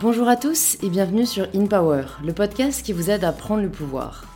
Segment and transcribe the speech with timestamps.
[0.00, 3.62] Bonjour à tous et bienvenue sur In Power, le podcast qui vous aide à prendre
[3.62, 4.26] le pouvoir.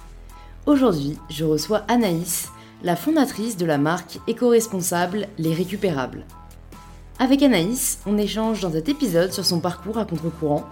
[0.66, 2.50] Aujourd'hui, je reçois Anaïs,
[2.82, 6.24] la fondatrice de la marque éco-responsable Les Récupérables.
[7.20, 10.64] Avec Anaïs, on échange dans cet épisode sur son parcours à contre-courant,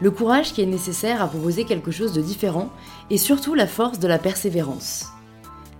[0.00, 2.70] le courage qui est nécessaire à proposer quelque chose de différent
[3.10, 5.08] et surtout la force de la persévérance.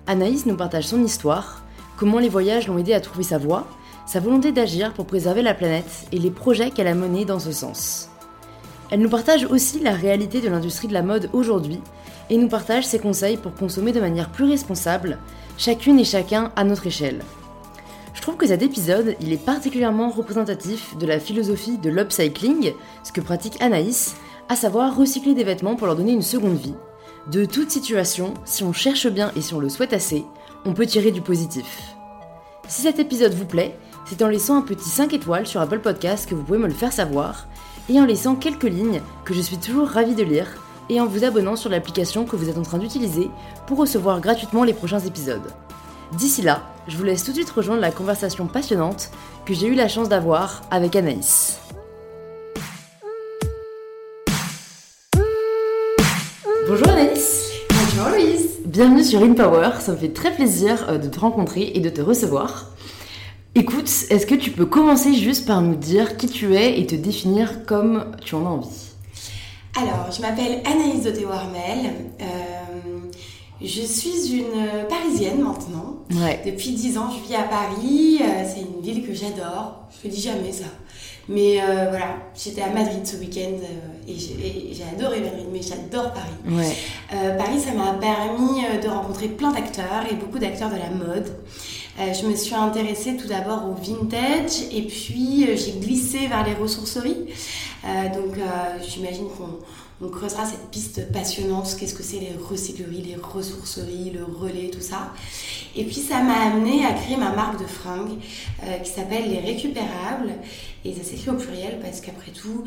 [0.06, 1.62] Anaïs nous partage son histoire,
[1.96, 3.66] comment les voyages l'ont aidé à trouver sa voie,
[4.04, 7.52] sa volonté d'agir pour préserver la planète et les projets qu'elle a menés dans ce
[7.52, 8.10] sens.
[8.90, 11.80] Elle nous partage aussi la réalité de l'industrie de la mode aujourd'hui
[12.30, 15.18] et nous partage ses conseils pour consommer de manière plus responsable,
[15.58, 17.22] chacune et chacun à notre échelle.
[18.14, 22.72] Je trouve que cet épisode, il est particulièrement représentatif de la philosophie de l'upcycling,
[23.04, 24.16] ce que pratique Anaïs,
[24.48, 26.74] à savoir recycler des vêtements pour leur donner une seconde vie.
[27.30, 30.24] De toute situation, si on cherche bien et si on le souhaite assez,
[30.64, 31.94] on peut tirer du positif.
[32.66, 36.28] Si cet épisode vous plaît, c'est en laissant un petit 5 étoiles sur Apple Podcast
[36.28, 37.46] que vous pouvez me le faire savoir,
[37.88, 40.46] et en laissant quelques lignes que je suis toujours ravie de lire,
[40.90, 43.30] et en vous abonnant sur l'application que vous êtes en train d'utiliser
[43.66, 45.52] pour recevoir gratuitement les prochains épisodes.
[46.16, 49.10] D'ici là, je vous laisse tout de suite rejoindre la conversation passionnante
[49.44, 51.58] que j'ai eu la chance d'avoir avec Anaïs.
[56.66, 61.18] Bonjour Anaïs Bonjour Louise Bienvenue sur InPower, ça me fait très plaisir euh, de te
[61.18, 62.66] rencontrer et de te recevoir.
[63.58, 66.94] Écoute, est-ce que tu peux commencer juste par nous dire qui tu es et te
[66.94, 68.92] définir comme tu en as envie?
[69.76, 71.90] Alors, je m'appelle Anaïs de Warmel.
[72.20, 72.24] Euh,
[73.60, 75.96] je suis une Parisienne maintenant.
[76.12, 76.40] Ouais.
[76.46, 78.20] Depuis 10 ans, je vis à Paris.
[78.20, 79.88] Euh, c'est une ville que j'adore.
[79.90, 80.66] Je le dis jamais ça.
[81.28, 83.58] Mais euh, voilà, j'étais à Madrid ce week-end
[84.06, 86.30] et j'ai adoré Madrid, mais j'adore Paris.
[86.48, 86.76] Ouais.
[87.36, 91.26] Paris, ça m'a permis de rencontrer plein d'acteurs et beaucoup d'acteurs de la mode.
[91.98, 96.46] Euh, je me suis intéressée tout d'abord au vintage et puis euh, j'ai glissé vers
[96.46, 97.26] les ressourceries.
[97.84, 98.36] Euh, donc
[98.86, 101.76] j'imagine qu'on creusera cette piste passionnante.
[101.78, 105.12] Qu'est-ce que c'est les recycleries, les ressourceries, le relais, tout ça.
[105.74, 108.18] Et puis ça m'a amené à créer ma marque de fringues
[108.82, 110.34] qui s'appelle Les Récupérables.
[110.84, 112.64] Et ça s'écrit au pluriel parce qu'après tout,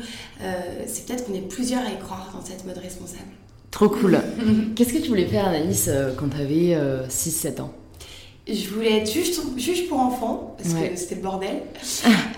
[0.86, 3.30] c'est peut-être qu'on est plusieurs à y croire dans cette mode responsable.
[3.70, 4.20] Trop cool.
[4.74, 7.72] Qu'est-ce que tu voulais faire, Anaïs, quand tu avais 6-7 ans?
[8.48, 11.62] Je voulais être juge, juge pour enfants, parce que c'était le bordel.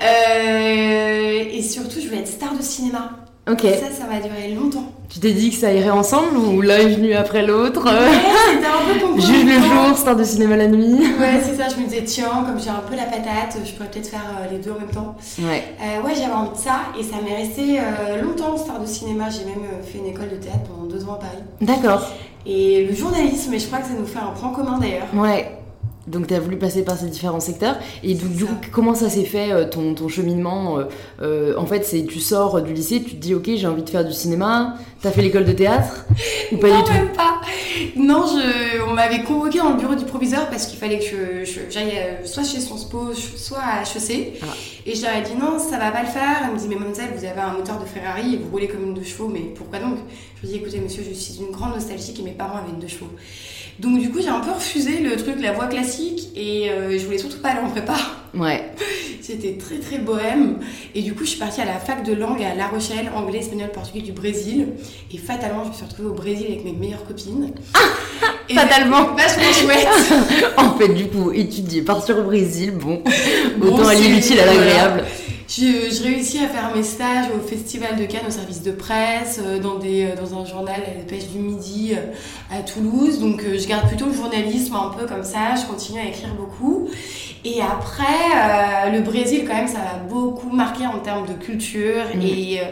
[0.03, 3.11] euh, et surtout, je voulais être star de cinéma.
[3.51, 3.61] Ok.
[3.61, 4.91] ça, ça va durer longtemps.
[5.11, 7.85] Tu t'es dit que ça irait ensemble ou l'un est venu après l'autre?
[7.85, 8.19] Ouais,
[8.55, 10.95] c'était un peu ton Juge le jour, star de cinéma la nuit.
[11.21, 11.69] Ouais, c'est ça.
[11.69, 14.51] Je me disais, tiens, comme j'ai un peu la patate, je pourrais peut-être faire euh,
[14.51, 15.15] les deux en même temps.
[15.41, 15.63] Ouais.
[15.79, 19.29] Euh, ouais, j'avais envie de ça et ça m'est resté euh, longtemps, star de cinéma.
[19.29, 21.43] J'ai même fait une école de théâtre pendant deux ans à Paris.
[21.61, 22.11] D'accord.
[22.47, 25.09] Et le journalisme, et je crois que ça nous fait un point commun d'ailleurs.
[25.15, 25.51] Ouais.
[26.07, 29.09] Donc tu as voulu passer par ces différents secteurs et du, du coup comment ça
[29.09, 30.85] s'est fait euh, ton, ton cheminement euh,
[31.23, 33.89] euh, En fait c'est tu sors du lycée, tu te dis ok j'ai envie de
[33.91, 36.05] faire du cinéma, t'as fait l'école de théâtre
[36.53, 36.93] ou pas non, du tout?
[36.93, 37.41] même pas.
[37.97, 41.93] Non, je, on m'avait convoqué dans le bureau du proviseur parce qu'il fallait que j'aille
[42.25, 44.41] soit chez son spo, soit à HEC.
[44.43, 44.47] Ah.
[44.87, 46.43] Et je leur ai dit non, ça va pas le faire.
[46.45, 48.85] Elle me dit mais mademoiselle, vous avez un moteur de Ferrari et vous roulez comme
[48.85, 49.97] une deux chevaux, mais pourquoi donc?
[50.37, 52.71] Je lui ai dit écoutez monsieur, je suis une grande nostalgique et mes parents avaient
[52.73, 53.11] une deux chevaux.
[53.81, 57.05] Donc du coup j'ai un peu refusé le truc, la voie classique et euh, je
[57.05, 57.97] voulais surtout pas aller en prépa.
[58.35, 58.71] Ouais.
[59.21, 60.59] C'était très très bohème
[60.95, 63.39] et du coup je suis partie à la fac de langue à La Rochelle, anglais,
[63.39, 64.69] espagnol, portugais du Brésil
[65.13, 67.53] et fatalement je me suis retrouvée au Brésil avec mes meilleures copines.
[68.49, 69.15] Et fatalement.
[69.15, 69.89] Vachement chouette.
[70.59, 73.03] en fait du coup étudier, partir au Brésil, bon,
[73.57, 75.05] Bon, autant aller l'utile à l'agréable.
[75.47, 79.41] Je, je réussis à faire mes stages au Festival de Cannes au service de presse,
[79.45, 83.19] euh, dans, des, euh, dans un journal à la pêche du midi euh, à Toulouse.
[83.21, 86.35] Donc euh, je garde plutôt le journalisme un peu comme ça, je continue à écrire
[86.35, 86.89] beaucoup.
[87.45, 92.05] Et après, euh, le Brésil quand même, ça m'a beaucoup marqué en termes de culture
[92.15, 92.23] Mhm.
[92.23, 92.65] et, euh,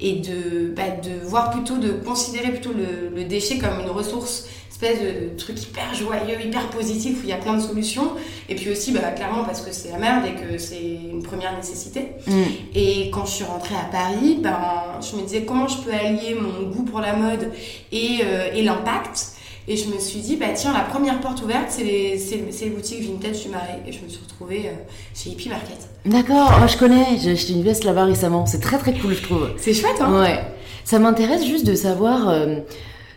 [0.00, 4.46] et de, bah, de voir plutôt, de considérer plutôt le, le déchet comme une ressource
[4.84, 8.12] espèce de truc hyper joyeux, hyper positif où il y a plein de solutions.
[8.48, 11.56] Et puis aussi, bah, clairement, parce que c'est la merde et que c'est une première
[11.56, 12.08] nécessité.
[12.26, 12.42] Mm.
[12.74, 16.34] Et quand je suis rentrée à Paris, ben, je me disais comment je peux allier
[16.34, 17.50] mon goût pour la mode
[17.92, 19.28] et, euh, et l'impact?
[19.66, 23.00] Et je me suis dit, bah tiens, la première porte ouverte, c'est les, les boutiques
[23.00, 23.80] vintage du Marais.
[23.86, 24.72] Et je me suis retrouvée euh,
[25.14, 25.78] chez Hippie Market.
[26.04, 29.22] D'accord, oh, je connais, j'ai acheté une veste là-bas récemment, c'est très très cool je
[29.22, 29.48] trouve.
[29.56, 30.38] C'est chouette, hein Ouais.
[30.84, 32.56] Ça m'intéresse juste de savoir, euh,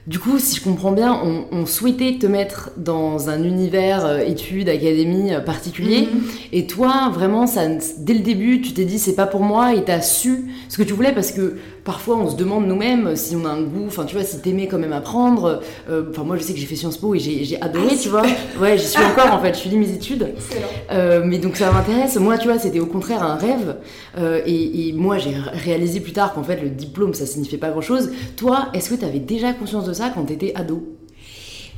[0.08, 4.20] du coup, si je comprends bien, on, on souhaitait te mettre dans un univers euh,
[4.20, 6.08] études, académie euh, particulier.
[6.10, 6.24] Mhm.
[6.54, 7.64] Et toi, vraiment, ça,
[7.98, 10.84] dès le début, tu t'es dit c'est pas pour moi et t'as su ce que
[10.84, 11.58] tu voulais parce que
[11.88, 14.68] parfois on se demande nous-mêmes si on a un goût, enfin tu vois, si t'aimais
[14.68, 15.62] quand même apprendre.
[15.90, 18.10] Euh, Enfin moi je sais que j'ai fait Sciences Po et j'ai adoré, Ah, tu
[18.10, 18.24] vois.
[18.62, 20.34] Ouais, j'y suis encore en fait, je finis mes études.
[20.36, 20.68] Excellent.
[20.92, 22.18] Euh, mais donc ça m'intéresse.
[22.18, 23.78] Moi, tu vois, c'était au contraire un rêve.
[24.18, 27.58] Euh, et, et moi, j'ai ré- réalisé plus tard qu'en fait, le diplôme, ça signifiait
[27.58, 28.12] pas grand-chose.
[28.36, 30.84] Toi, est-ce que tu avais déjà conscience de ça quand t'étais ado?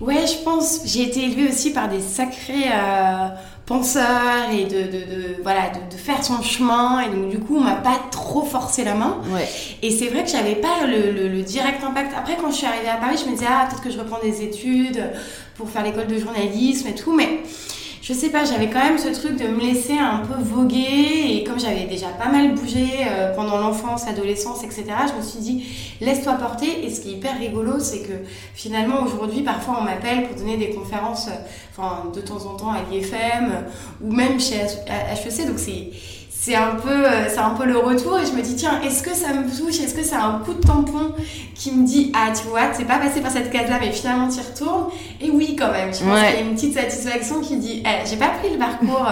[0.01, 0.81] Ouais, je pense.
[0.85, 2.65] J'ai été élevée aussi par des sacrés
[3.69, 7.01] penseurs et de, de, de- voilà de, de faire son chemin.
[7.01, 9.17] Et donc du coup, on m'a pas trop forcé la main.
[9.33, 9.47] Ouais.
[9.81, 12.11] Et c'est vrai que j'avais pas le, le- le direct impact.
[12.17, 14.19] Après, quand je suis arrivée à Paris, je me disais ah peut-être que je reprends
[14.21, 15.01] des études
[15.55, 17.29] pour faire l'école de journalisme et tout, mais
[18.01, 21.43] je sais pas, j'avais quand même ce truc de me laisser un peu voguer et
[21.43, 25.65] comme j'avais déjà pas mal bougé euh, pendant l'enfance, l'adolescence, etc., je me suis dit
[26.01, 28.13] laisse-toi porter et ce qui est hyper rigolo c'est que
[28.53, 31.31] finalement aujourd'hui parfois on m'appelle pour donner des conférences euh,
[31.71, 33.61] enfin de temps en temps à l'IFM euh,
[34.01, 35.91] ou même chez HEC donc c'est
[36.41, 39.03] c'est un peu euh, c'est un peu le retour et je me dis tiens est-ce
[39.03, 39.79] que ça me touche?
[39.81, 41.13] Est-ce que c'est un coup de tampon
[41.53, 44.29] qui me dit ah tu vois c'est pas passé par cette case là mais finalement
[44.29, 44.85] tu retournes
[45.19, 46.27] et oui quand même je pense Ouais.
[46.31, 49.05] qu'il y a une petite satisfaction qui dit eh, j'ai pas pris le parcours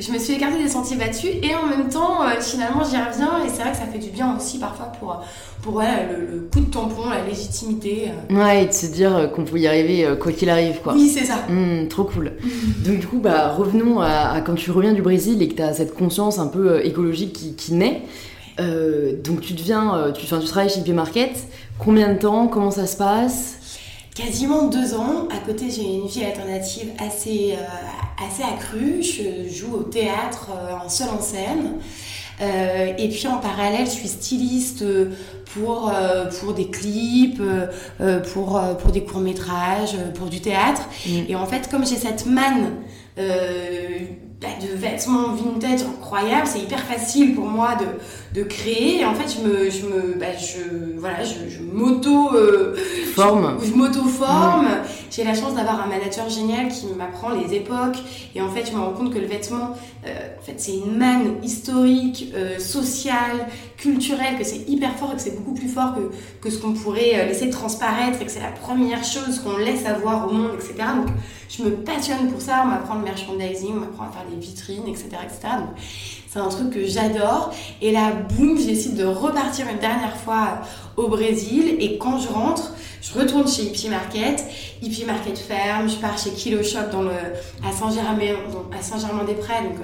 [0.00, 3.44] je me suis écartée des sentiers battus et en même temps euh, finalement j'y reviens
[3.44, 5.22] et c'est vrai que ça fait du bien aussi parfois pour
[5.62, 8.36] pour voilà, le, le coup de tampon la légitimité euh.
[8.36, 10.92] Ouais, et de se dire euh, qu'on peut y arriver quoi qu'il arrive, quoi.
[10.94, 12.32] oui c'est ça Hmm, trop cool.
[12.84, 15.62] Donc du coup, bah, revenons à, à quand tu reviens du Brésil et que tu
[15.62, 18.02] as cette conscience un peu écologique qui, qui naît.
[18.58, 21.30] Euh, donc tu deviens, tu, tu travailles chez IP Market.
[21.78, 22.46] Combien de temps?
[22.48, 23.56] Comment ça se passe?
[24.16, 25.28] Quasiment deux ans.
[25.30, 29.02] À côté, j'ai une vie alternative assez, euh, assez accrue.
[29.02, 31.74] Je joue au théâtre euh, en seul en scène.
[32.40, 34.84] Euh, et puis en parallèle, je suis styliste
[35.54, 37.40] pour, euh, pour des clips,
[38.34, 40.82] pour, euh, pour des courts-métrages, pour du théâtre.
[41.06, 41.10] Mm.
[41.28, 42.72] Et en fait, comme j'ai cette manne
[43.18, 44.00] euh,
[44.40, 49.00] bah, de vêtements vintage incroyable, c'est hyper facile pour moi de, de créer.
[49.00, 52.76] Et en fait, je me, je me, bah, je, voilà, je, je m'auto, euh,
[53.14, 53.56] Forme.
[53.62, 54.68] je, je m'auto-forme.
[55.10, 57.96] J'ai la chance d'avoir un manager génial qui m'apprend les époques.
[58.34, 59.70] Et en fait, je me rends compte que le vêtement,
[60.06, 65.20] euh, en fait, c'est une manne historique, euh, sociale, culturelle, que c'est hyper fort que
[65.20, 68.40] c'est beaucoup plus fort que, que ce qu'on pourrait euh, laisser transparaître et que c'est
[68.40, 70.74] la première chose qu'on laisse avoir au monde, etc.
[70.96, 71.08] Donc,
[71.48, 72.62] je me passionne pour ça.
[72.64, 75.08] On m'apprend le merchandising, on m'apprend à faire des vitrines, etc.
[75.24, 75.40] etc.
[75.58, 75.68] Donc,
[76.28, 77.54] c'est un truc que j'adore.
[77.80, 80.60] Et là, boum, je décide de repartir une dernière fois
[80.96, 81.76] au Brésil.
[81.80, 84.44] Et quand je rentre, je retourne chez Hippie Market.
[84.82, 85.88] Hippie Market ferme.
[85.88, 87.10] Je pars chez Kilo Shop dans le,
[87.66, 89.62] à Saint-Germain-des-Prés.
[89.64, 89.78] Donc,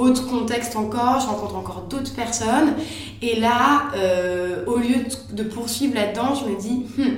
[0.00, 1.20] autre contexte encore.
[1.20, 2.74] Je rencontre encore d'autres personnes.
[3.22, 4.96] Et là, euh, au lieu
[5.32, 7.16] de, poursuivre là-dedans, je me dis, Hmm,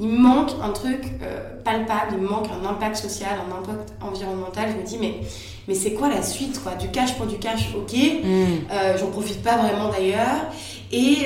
[0.00, 4.70] il manque un truc euh, palpable, il manque un impact social, un impact environnemental.
[4.72, 5.20] Je me dis, mais,
[5.68, 6.72] mais c'est quoi la suite quoi?
[6.74, 7.92] Du cash pour du cash, ok.
[7.92, 8.26] Hmm.
[8.72, 10.46] Euh, J'en profite pas vraiment d'ailleurs.
[10.90, 11.22] Et,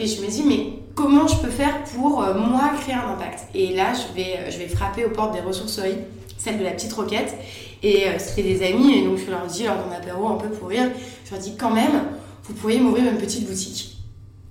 [0.00, 3.48] et je me dis, mais comment je peux faire pour moi créer un impact?
[3.54, 5.98] Et là, je vais, je vais frapper aux portes des ressourceries,
[6.38, 7.34] celle de la petite roquette.
[7.82, 10.48] Et euh, c'était des amis, et donc je leur dis, lors d'un apéro un peu
[10.48, 10.90] pour rire,
[11.24, 12.04] je leur dis quand même,
[12.44, 13.98] vous pourriez m'ouvrir une petite boutique.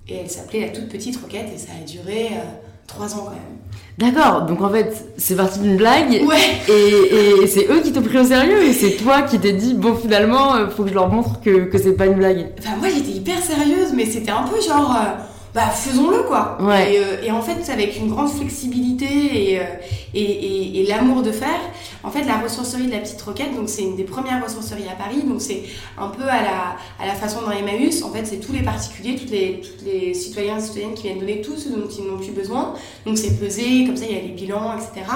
[0.08, 2.44] Et elle s'appelait la toute petite roquette, et ça a duré euh,
[2.86, 3.58] trois ans quand même.
[3.96, 6.22] D'accord, donc en fait, c'est parti d'une blague.
[6.26, 6.36] Ouais
[6.68, 9.74] Et, et c'est eux qui t'ont pris au sérieux et c'est toi qui t'es dit
[9.74, 12.48] bon finalement euh, faut que je leur montre que, que c'est pas une blague.
[12.58, 15.22] Enfin, moi j'étais hyper sérieuse, mais c'était un peu genre, euh,
[15.54, 16.58] bah faisons-le quoi.
[16.60, 16.94] Ouais.
[16.94, 19.64] Et, euh, et en fait, avec une grande flexibilité et, euh,
[20.12, 21.60] et, et, et l'amour de faire,
[22.04, 24.94] en fait, la ressourcerie de la Petite Roquette, donc c'est une des premières ressourceries à
[24.94, 25.62] Paris, donc c'est
[25.98, 28.02] un peu à la, à la façon dans Emmaüs.
[28.02, 31.18] En fait, c'est tous les particuliers, toutes les, toutes les citoyens et citoyennes qui viennent
[31.18, 32.74] donner tout ce dont ils n'ont plus besoin.
[33.06, 35.06] Donc c'est pesé, comme ça il y a les bilans, etc.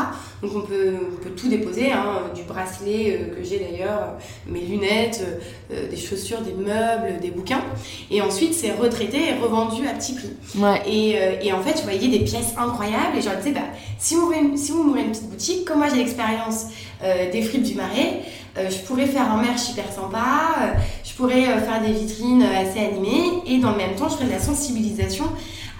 [0.43, 4.51] Donc on peut, on peut tout déposer, hein, du bracelet euh, que j'ai d'ailleurs, euh,
[4.53, 5.25] mes lunettes,
[5.73, 7.65] euh, des chaussures, des meubles, des bouquins.
[8.11, 10.31] Et ensuite c'est retraité et revendu à petit prix.
[10.57, 10.83] Ouais.
[10.87, 13.61] Et, euh, et en fait, je voyais des pièces incroyables et je leur disais, bah,
[13.99, 16.67] si vous ouvrez une, si une petite boutique, comme moi j'ai l'expérience
[17.03, 18.23] euh, des fripes du Marais,
[18.57, 20.67] euh, je pourrais faire un merch hyper sympa, euh,
[21.05, 24.33] je pourrais faire des vitrines assez animées et dans le même temps, je ferais de
[24.33, 25.25] la sensibilisation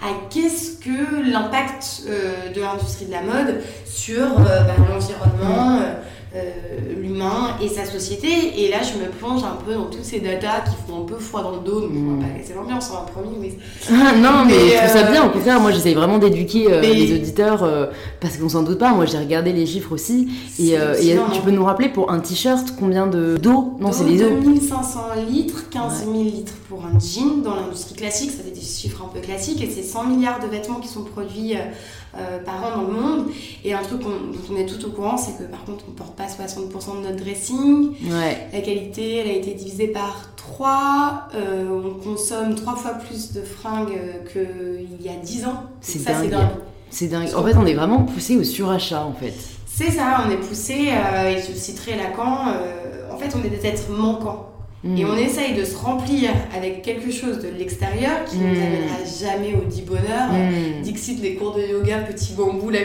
[0.01, 2.03] à qu'est-ce que l'impact
[2.55, 5.81] de l'industrie de la mode sur bah, l'environnement,
[6.97, 8.27] l'humain et sa société.
[8.57, 11.15] Et là, je me plonge un peu dans toutes ces datas qui font un peu
[11.15, 13.53] froid dans le dos, donc on va pas laisser l'ambiance, on a promis, mais
[14.21, 16.81] non mais, Mais, je trouve ça euh, bien, au contraire moi j'essaye vraiment d'éduquer euh,
[16.81, 17.87] Mais- les auditeurs euh,
[18.19, 20.29] parce qu'on s'en doute pas, moi j'ai regardé les chiffres aussi.
[20.59, 20.95] Et, euh,
[21.33, 24.29] tu peux nous rappeler pour un t-shirt combien de d'eau Non c'est les eaux.
[24.41, 29.03] 2500 litres, 15 000 litres pour un jean dans l'industrie classique, ça c'est des chiffres
[29.03, 31.53] un peu classiques, et c'est 100 milliards de vêtements qui sont produits
[32.15, 33.25] euh, euh, par an dans le monde.
[33.63, 34.11] Et un truc dont
[34.51, 37.07] on est tout au courant, c'est que par contre on ne porte pas 60% de
[37.07, 38.47] notre dressing, Ouais.
[38.51, 43.99] la qualité elle a été divisée par 3, on consomme trois fois plus de fringues
[44.31, 45.63] qu'il y a 10 ans.
[45.81, 46.23] C'est ça, dingue.
[46.23, 46.49] c'est dingue.
[46.89, 47.29] C'est dingue.
[47.35, 49.33] En fait, on est vraiment poussé au surachat, en fait.
[49.67, 52.53] C'est ça, on est poussé, et je citerai Lacan,
[53.11, 54.48] en fait, on est des êtres manquants.
[54.85, 55.09] Et Mm.
[55.09, 58.63] on essaye de se remplir avec quelque chose de l'extérieur qui ne nous Mm.
[58.63, 60.31] amènera jamais au dit bonheur.
[60.31, 60.81] Mm.
[60.83, 62.83] Dixit, les cours de yoga, petit bambou, la Ah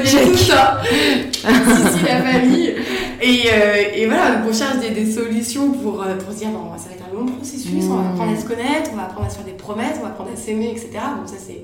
[0.00, 0.80] méditation, on tout ça.
[0.82, 2.74] Ici, la famille.
[3.20, 6.48] Et, euh, et voilà, donc on cherche des, des solutions pour, euh, pour se dire,
[6.48, 8.12] bon, ça va être un long processus, on va Mm.
[8.12, 10.30] apprendre à se connaître, on va apprendre à se faire des promesses, on va apprendre
[10.32, 10.88] à s'aimer, etc.
[11.18, 11.60] Donc ça, c'est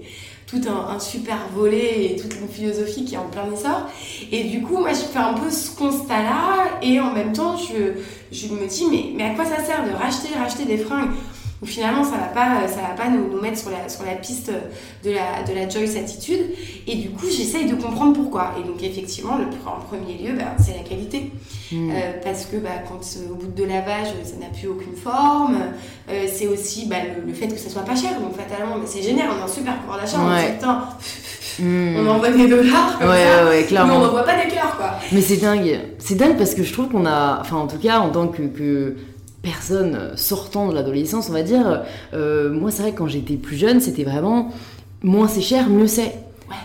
[0.52, 3.88] tout un, super volet et toute une philosophie qui est en plein essor.
[4.30, 7.94] Et du coup, moi, je fais un peu ce constat-là et en même temps, je,
[8.30, 11.10] je me dis, mais, mais à quoi ça sert de racheter, racheter des fringues?
[11.62, 14.16] Où finalement ça va pas, ça va pas nous, nous mettre sur la, sur la
[14.16, 14.50] piste
[15.04, 16.40] de la, de la Joyce attitude.
[16.86, 18.52] Et du coup, j'essaye de comprendre pourquoi.
[18.60, 21.30] Et donc, effectivement, le, en premier lieu, ben, c'est la qualité.
[21.70, 21.90] Mm.
[21.90, 25.56] Euh, parce que bah, quand euh, au bout de lavage, ça n'a plus aucune forme.
[26.10, 28.10] Euh, c'est aussi bah, le, le fait que ça soit pas cher.
[28.20, 30.18] Donc, fatalement, c'est génial, on est en super pouvoir d'achat.
[30.18, 30.46] Ouais.
[30.48, 30.84] dit, putain,
[31.58, 31.96] Mm.
[31.98, 33.44] on envoie des dollars Ouais, comme ça.
[33.46, 34.92] ouais, Mais on n'envoie pas des cœurs, quoi.
[35.12, 35.80] Mais c'est dingue.
[35.98, 38.40] C'est dingue parce que je trouve qu'on a, enfin en tout cas en tant que,
[38.40, 38.96] que
[39.42, 41.82] personne sortant de l'adolescence, on va dire,
[42.14, 44.50] euh, moi c'est vrai que quand j'étais plus jeune, c'était vraiment
[45.02, 46.14] moins c'est cher, mieux c'est.
[46.48, 46.56] Ouais.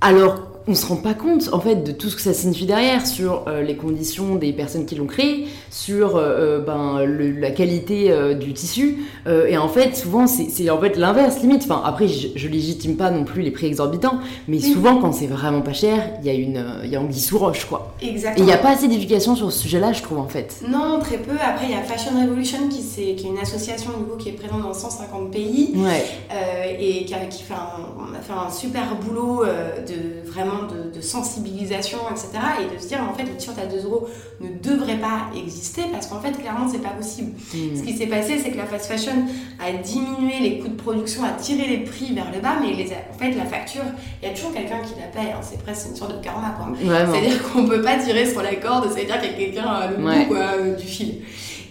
[0.00, 3.06] Alors on se rend pas compte en fait de tout ce que ça signifie derrière
[3.06, 8.10] sur euh, les conditions des personnes qui l'ont créé, sur euh, ben, le- la qualité
[8.10, 8.98] euh, du tissu.
[9.26, 11.62] Euh, et en fait, souvent, c'est en fait l'inverse limite.
[11.64, 15.26] Enfin, après, je, je légitime pas non plus les prix exorbitants, mais souvent, quand c'est
[15.26, 17.94] vraiment pas cher, il y a une, euh, il y a anguille sous roche, quoi.
[18.02, 18.44] Et il Exactement.
[18.46, 20.56] n'y a pas assez d'éducation sur ce sujet-là, je trouve, en fait.
[20.68, 21.32] Non, très peu.
[21.42, 24.28] Après, il y a Fashion Revolution, qui, c'est- qui est une association du coup, qui
[24.28, 25.72] est présente dans 150 pays.
[25.76, 26.04] Ouais.
[26.32, 30.28] euh, et qui a, qui fait un, on a fait un super boulot euh, de
[30.30, 32.28] vraiment de, de sensibilisation, etc.
[32.60, 34.08] Et de se dire en fait le t-shirt à 2 euros
[34.40, 37.32] ne devrait pas exister parce qu'en fait clairement c'est pas possible.
[37.52, 37.82] Ce Mm.
[37.84, 39.12] qui s'est passé c'est que la fast fashion
[39.60, 42.86] a diminué les coûts de production, a tiré les prix vers le bas, mais les
[42.92, 43.82] en fait la facture,
[44.22, 45.32] il y a toujours quelqu'un qui la paye.
[45.32, 45.40] hein.
[45.42, 46.68] c'est presque une sorte de karma quoi.
[46.78, 50.04] C'est-à-dire qu'on peut pas tirer sur la corde, c'est-à-dire qu'il y a quelqu'un à le
[50.04, 50.24] Ouais.
[50.24, 51.14] bout quoi, euh, du fil.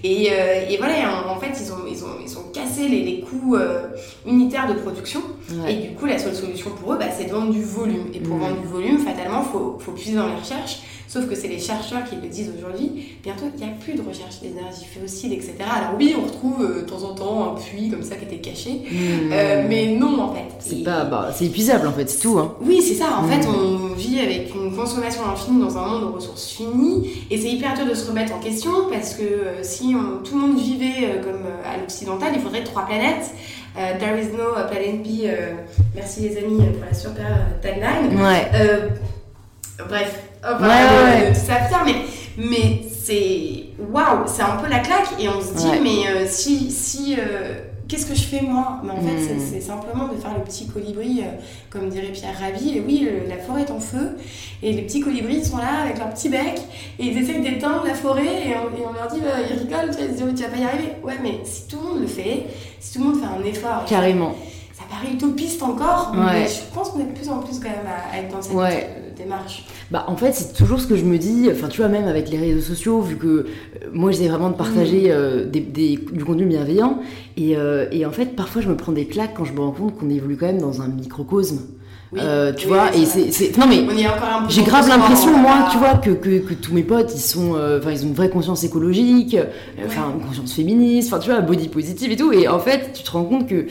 [0.04, 0.94] Et, euh, et voilà,
[1.28, 3.88] en, en fait, ils ont, ils ont, ils ont cassé les, les coûts euh,
[4.26, 5.22] unitaires de production.
[5.52, 5.74] Ouais.
[5.74, 8.08] Et du coup, la seule solution pour eux, bah, c'est de vendre du volume.
[8.14, 8.40] Et pour Mm.
[8.42, 10.80] vendre du volume, fatalement, il faut, faut puiser dans les recherches.
[11.08, 13.18] Sauf que c'est les chercheurs qui le disent aujourd'hui.
[13.24, 15.54] Bientôt, il n'y a plus de recherche d'énergie fossile, etc.
[15.62, 18.38] Alors oui, on retrouve euh, de temps en temps un puits comme ça qui était
[18.50, 18.82] caché.
[18.92, 19.32] Mm.
[19.32, 20.44] Euh, mais non, en fait.
[20.60, 22.56] C'est Et- pas, bah, c'est épuisable, en fait, c'est tout, hein.
[22.62, 23.20] oui, c'est ça.
[23.20, 27.10] En fait, on vit avec une consommation infinie dans un monde de ressources finies.
[27.32, 30.36] Et c'est hyper dur de se remettre en question parce que euh, si on- tout
[30.36, 33.32] le monde vivait comme à l'occidental, il faudrait trois planètes.
[33.78, 35.28] Euh, there is no planet B.
[35.96, 37.28] merci les amis pour la super
[37.62, 38.20] tagline.
[38.20, 38.50] Ouais.
[39.88, 41.34] Bref, enfin, Ouais, ouais, ouais.
[41.34, 41.96] tout ça mais,
[42.38, 45.80] mais c'est waouh, c'est un peu la claque et on se dit, Ouais.
[45.82, 47.54] mais euh, si, si euh,
[47.88, 48.82] qu'est-ce que je fais moi?
[48.84, 49.40] Mais en fait, Mm.
[49.40, 51.32] c'est- simplement de faire le petit colibri, euh,
[51.70, 52.78] comme dirait Pierre Rabhi.
[52.78, 54.18] Et oui, le- la forêt est en feu
[54.62, 56.60] et les petits colibris sont là avec leur petit bec
[57.00, 59.90] et ils essayent d'éteindre la forêt et on, et on leur dit, bah, ils rigolent,
[59.92, 60.92] tu vois, ils se disent, tu vas pas y arriver.
[61.04, 62.46] Ouais, mais si tout le monde le fait,
[62.80, 64.36] si tout le monde fait un effort, Carrément.
[64.74, 66.42] ça paraît utopiste encore, Ouais.
[66.42, 68.42] mais je pense qu'on est de plus en plus quand même à, à être dans
[68.42, 68.90] cette Ouais.
[69.20, 69.66] Euh, démarche.
[69.92, 72.30] Bah, en fait, c'est toujours ce que je me dis, enfin, tu vois, même avec
[72.30, 73.46] les réseaux sociaux, vu que euh,
[73.94, 77.00] moi, j'essaie vraiment de partager euh, des, des- du contenu bienveillant,
[77.38, 79.72] et, euh, et en fait, parfois, je me prends des claques quand je me rends
[79.72, 81.60] compte qu'on évolue quand même dans un microcosme.
[82.14, 82.20] Oui.
[82.24, 83.86] Euh, tu Oui, vois, et c'est Non, mais.
[84.50, 87.80] J'ai grave l'impression, moi, tu vois, que, que, que tous mes potes, ils sont, euh,
[87.80, 89.46] enfin, ils ont une vraie conscience écologique, euh,
[89.86, 92.32] enfin, une conscience féministe, enfin, tu vois, body positive et tout.
[92.32, 93.68] Et en fait, tu te rends compte que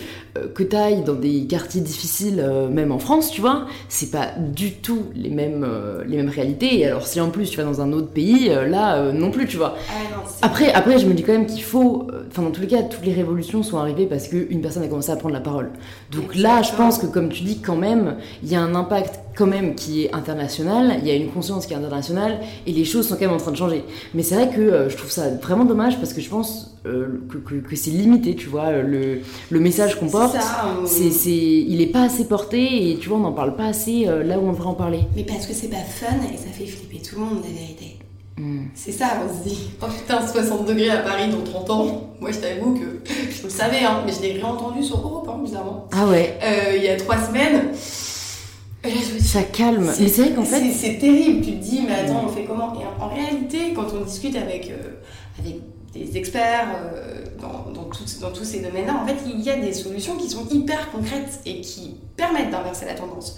[0.54, 5.04] que t'ailles dans des quartiers difficiles, même en France, tu vois, c'est pas du tout
[5.14, 5.66] les mêmes,
[6.06, 6.78] les mêmes réalités.
[6.78, 9.56] Et alors, si en plus tu vas dans un autre pays, là, non plus, tu
[9.56, 9.76] vois.
[9.88, 12.66] Ah non, Après, après, je me dis quand même qu'il faut, enfin, dans tous les
[12.66, 15.70] cas, toutes les révolutions sont arrivées parce qu'une personne a commencé à prendre la parole.
[16.12, 19.20] Donc là, je pense que, comme tu dis, quand même, il y a un impact
[19.36, 22.84] quand même qui est international, il y a une conscience qui est internationale, et les
[22.84, 23.84] choses sont quand même en train de changer.
[24.14, 27.20] Mais c'est vrai que euh, je trouve ça vraiment dommage parce que je pense euh,
[27.30, 30.32] que, que- que c'est limité, tu vois, le, le message qu'on porte.
[30.36, 33.32] C'est ça, on- C'est, c'est, il est pas assez porté et tu vois, on n'en
[33.32, 35.00] parle pas assez euh, là où on devrait en parler.
[35.16, 37.98] Mais parce que c'est pas fun et ça fait flipper tout le monde, la vérité.
[38.38, 38.66] Hmm.
[38.74, 39.70] C'est ça, on se dit.
[39.82, 42.10] Oh putain, 60 degrés à Paris dans 30 ans.
[42.20, 45.40] Moi, je t'avoue que je le savais, hein, mais je l'ai réentendu sur Europe, hein,
[45.42, 45.88] bizarrement.
[45.92, 47.70] Ah ouais, Euh, il y a trois semaines.
[47.70, 48.75] Et là, je me dis,
[49.20, 49.90] ça calme.
[49.94, 52.72] C'est vrai qu'en fait, C'est- C'est terrible, tu te dis, mais attends, on fait comment?
[52.74, 54.94] Et en, en réalité, quand on discute avec, euh,
[55.38, 55.56] avec
[55.92, 59.56] des experts euh, dans, dans, tout- dans tous ces domaines-là, en fait, il y a
[59.56, 63.36] des solutions qui sont hyper concrètes et qui permettent d'inverser la tendance.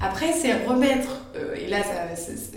[0.00, 1.78] Après, c'est remettre, euh, et là,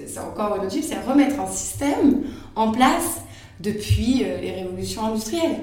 [0.08, 2.24] c'est encore une autre c'est remettre un système
[2.56, 3.22] en place
[3.60, 5.58] depuis les révolutions industrielles.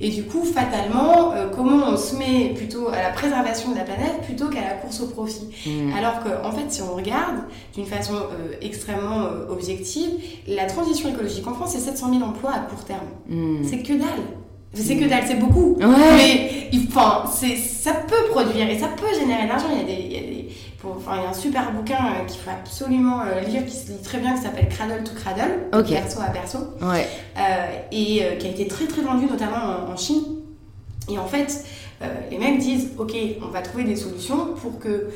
[0.00, 4.22] Et du coup, fatalement, comment on se met plutôt à la préservation de la planète
[4.22, 5.92] plutôt qu'à la course au profit mmh.
[5.96, 7.36] Alors qu'en en fait, si on regarde
[7.74, 8.14] d'une façon
[8.62, 10.10] extrêmement objective,
[10.48, 13.06] la transition écologique en France, c'est 700 000 emplois à court terme.
[13.28, 13.64] Mmh.
[13.64, 14.08] C'est que dalle.
[14.72, 15.76] C'est que dalle, c'est beaucoup.
[15.80, 19.66] Mais enfin, ça peut produire et ça peut générer de l'argent.
[19.72, 20.48] Il y a des, il y a des
[20.88, 23.92] enfin, il y a un super bouquin euh, qu'il faut absolument euh, lire, qui se
[23.92, 27.06] lit très bien, qui s'appelle Cradle to Cradle, perso à perso, ouais.
[27.36, 30.22] Euh, et qui a été très très vendu notamment en, Chine.
[31.10, 31.64] Et en fait,
[32.30, 35.08] les mecs disent, ok, on va trouver des solutions pour que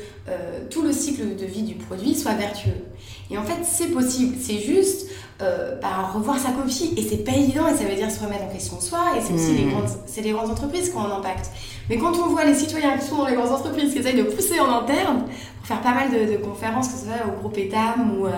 [0.69, 2.83] tout le cycle de vie du produit soit vertueux.
[3.31, 4.35] Et en fait, c'est possible.
[4.39, 5.07] C'est juste
[5.41, 6.93] euh, bah, revoir sa copie.
[6.97, 8.99] Et c'est pas évident, et ça veut dire se remettre en question soi.
[9.17, 9.71] Et c'est aussi les, hmm.
[9.71, 11.49] grandes, c'est les grandes entreprises qui ont un impact.
[11.89, 14.23] Mais quand on voit les citoyens qui sont dans les grandes entreprises, qui essayent de
[14.23, 15.25] pousser en interne,
[15.57, 18.31] pour faire pas mal de, conférences, que ce soit au groupe Etam ou, euh,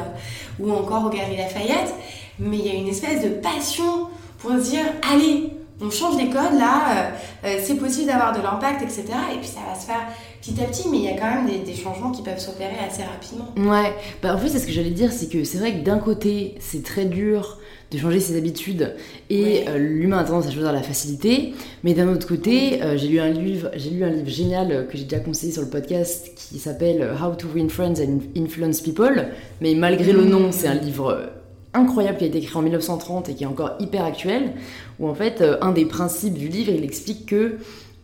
[0.60, 1.94] ou encore au Galerie Lafayette,
[2.39, 4.08] mais il y a une espèce de passion
[4.39, 5.51] pour se dire, allez,
[5.82, 7.12] on change les codes là,
[7.46, 9.03] euh, c'est possible d'avoir de l'impact, etc.
[9.34, 10.08] Et puis ça va se faire
[10.41, 13.03] petit à petit, mais il y a quand même des, changements qui peuvent s'opérer assez
[13.03, 13.53] rapidement.
[13.58, 16.00] Ouais, bah, en fait, c'est ce que j'allais dire, c'est que c'est vrai que d'un
[16.00, 17.58] côté, c'est très dur
[17.91, 18.96] de changer ses habitudes
[19.29, 21.53] et euh, l'humain a tendance à choisir la facilité,
[21.84, 24.84] mais d'un autre côté, euh, j'ai lu un livre, j'ai lu un livre génial euh,
[24.84, 28.82] que j'ai déjà conseillé sur le podcast qui s'appelle How to Win Friends and Influence
[28.82, 29.27] People,
[29.62, 31.29] mais malgré le nom, c'est un livre
[31.74, 34.53] incroyable qui a été écrit en 1930 et qui est encore hyper actuel,
[35.00, 37.58] où en fait, un des principes du livre, il explique que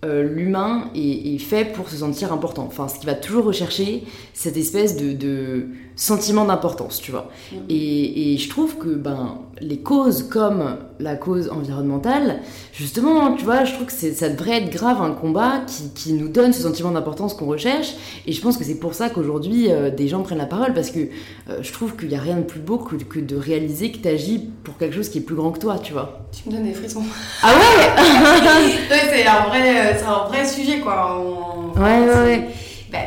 [0.03, 2.65] euh, l'humain est, fait pour se sentir important.
[2.67, 7.29] Enfin, ce qu'il va toujours rechercher, cette espèce de, sentiment d'importance, tu vois.
[7.51, 7.55] Mm.
[7.69, 12.39] Et, je trouve que ben, les causes comme la cause environnementale,
[12.73, 15.61] justement, tu vois, je trouve que ça devrait être grave un combat
[15.95, 17.93] qui, nous donne ce sentiment d'importance qu'on recherche.
[18.27, 20.91] Et je pense que c'est pour ça qu'aujourd'hui, euh, des gens prennent la parole, parce
[20.91, 23.91] que euh, je trouve qu'il n'y a rien de plus beau que, que de réaliser
[23.91, 26.25] que tu agis pour quelque chose qui est plus grand que toi, tu vois.
[26.31, 27.03] Tu me donnes des frissons.
[27.41, 28.03] Ah ouais,
[28.89, 31.23] c'est un vrai c'est un vrai sujet, quoi.
[31.75, 32.49] ouais, ouais, ouais.
[32.91, 32.99] Bah,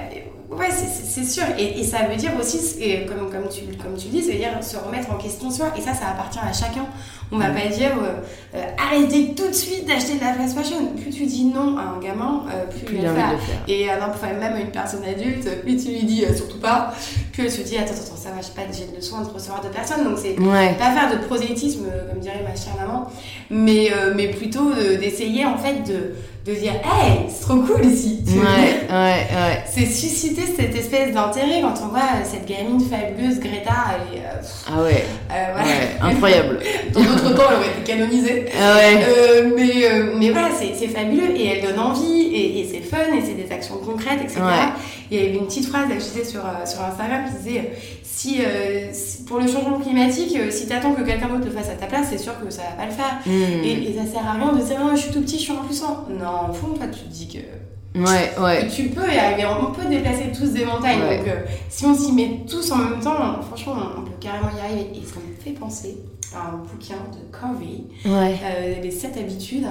[0.59, 1.45] ouais, c'est sûr.
[1.59, 2.59] Et, ça veut dire aussi,
[3.07, 5.73] comme, comme, tu, comme tu dis, ça veut dire se remettre en question soi.
[5.77, 6.87] Et ça, ça appartient à chacun.
[7.33, 8.21] On va pas dire euh,
[8.55, 10.93] euh, arrêtez tout de suite d'acheter de la fast fashion.
[10.95, 13.39] Plus tu dis non à un gamin, euh, plus, il va faire.
[13.67, 16.95] Et à même à une personne adulte, plus tu lui dis surtout pas,
[17.33, 19.61] plus elle se dit attends, attends, ça va, j'ai pas j'ai le soin de recevoir
[19.61, 20.05] de personnes.
[20.05, 23.11] Donc c'est pas faire de prosélytisme, comme dirait ma chère maman,
[23.51, 26.15] mais, mais plutôt d'essayer en fait de
[26.47, 29.65] de dire hey c'est trop cool ici ouais, ouais, ouais.
[29.67, 34.23] c'est susciter cette espèce d'intérêt quand on voit cette gamine fabuleuse Greta elle est,
[34.69, 36.59] ah ouais, euh, ouais incroyable
[36.93, 38.47] d'autres temps, elle aurait été canonisée.
[38.59, 42.81] Ah euh, mais, euh, mais voilà, c'est fabuleux et elle donne envie et, et c'est
[42.81, 44.41] fun et c'est des actions concrètes, etc.
[45.11, 47.73] Il y avait une petite phrase, là, je disais sur, euh, sur Instagram qui disait
[48.03, 48.39] si,
[49.27, 52.09] pour le changement climatique, si tu attends que quelqu'un d'autre le fasse à ta place,
[52.11, 53.21] c'est sûr que ça va pas le faire.
[53.27, 53.65] Hmm.
[53.65, 55.53] Et, et, ça sert à rien de dire non, je suis tout petit, je suis
[55.53, 56.07] impuissant.
[56.11, 57.39] Non, au fond, toi, tu te dis que.
[57.99, 58.69] Ouais, ouais.
[58.69, 61.01] tu peux y arriver, on peut déplacer tous des montagnes.
[61.01, 61.33] Donc,
[61.71, 64.91] si on s'y met tous en même temps, franchement, on peut carrément y arriver.
[64.95, 65.97] Et ça me fait penser
[66.35, 69.67] un bouquin de Covey, euh, les 7 habitudes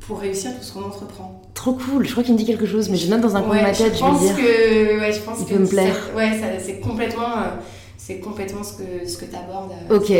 [0.00, 1.42] pour réussir tout ce qu'on entreprend.
[1.56, 3.56] Trop cool, je crois qu'il me dit quelque chose, mais je note dans un coin
[3.56, 4.36] de ma tête, je, pense vais dire.
[4.36, 5.96] Que, ouais, je pense Il peut me plaire.
[6.14, 6.30] Ouais,
[6.62, 7.38] c'est complètement.
[7.38, 7.56] Euh,
[7.96, 9.72] c'est complètement ce que, ce que tu abordes.
[9.90, 10.12] Euh, ok,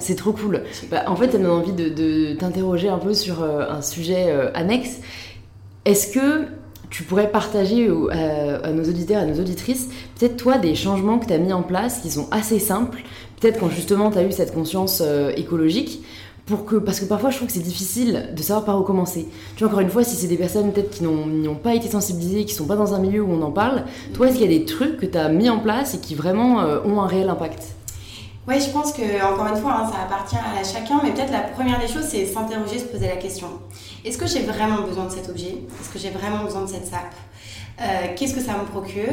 [0.00, 0.62] c'est trop cool.
[0.90, 4.32] Bah, en fait, ça me donne envie de, de t'interroger un peu sur un sujet
[4.54, 4.96] annexe.
[5.84, 6.46] Est-ce que
[6.90, 11.32] tu pourrais partager à nos auditeurs à nos auditrices, peut-être toi, des changements que tu
[11.34, 13.02] as mis en place qui sont assez simples,
[13.40, 16.02] peut-être quand justement tu as eu cette conscience euh, écologique,
[16.84, 19.28] parce que parfois je trouve que c'est difficile de savoir par où commencer.
[19.56, 22.44] Tu vois, encore une fois, si c'est des personnes peut-être qui n'ont pas été sensibilisées,
[22.44, 23.84] qui sont pas dans un milieu où on en parle,
[24.14, 26.14] toi, est-ce qu'il y a des trucs que tu as mis en place et qui
[26.14, 27.62] vraiment euh, ont un réel impact?
[28.46, 31.40] Ouais, je pense que encore une fois, hein, ça appartient à chacun, mais peut-être la
[31.40, 33.48] première des choses, c'est s'interroger, se poser la question.
[34.06, 35.58] Est-ce que j'ai vraiment besoin de cet objet?
[35.80, 37.14] Est-ce que j'ai vraiment besoin de cette sape?
[37.80, 37.84] Euh,
[38.16, 39.12] qu'est-ce que ça me procure?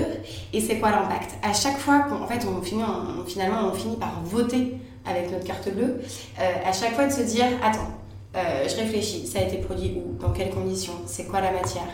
[0.53, 1.35] Et c'est quoi l'impact?
[1.43, 2.81] À chaque fois qu'en fait on finit,
[3.27, 6.01] finalement on finit par voter avec notre carte bleue,
[6.39, 7.89] euh, à chaque fois de se dire attends,
[8.35, 11.87] euh, je réfléchis, ça a été produit où, dans quelles conditions, c'est quoi la matière?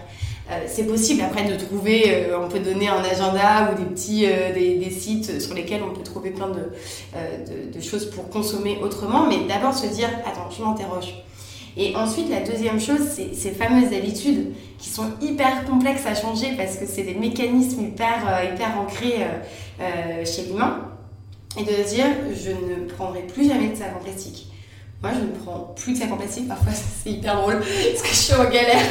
[0.68, 5.40] c'est possible après de trouver, on peut donner un agenda ou des petits des, sites
[5.40, 6.66] sur lesquels on peut trouver plein de,
[7.48, 11.14] de, de choses pour consommer autrement, mais d'abord se dire attends, je m'interroge
[11.78, 16.54] et ensuite, la deuxième chose, c'est ces fameuses habitudes qui sont hyper complexes à changer
[16.58, 20.91] parce que c'est des mécanismes hyper, euh, hyper ancrés euh, euh, chez l'humain.
[21.58, 24.48] Et de se dire, je ne prendrai plus jamais de sac en plastique.
[25.04, 26.48] Moi, je ne prends plus de sac en plastique.
[26.48, 26.72] Parfois,
[27.04, 28.86] c'est hyper drôle parce que je suis en galère.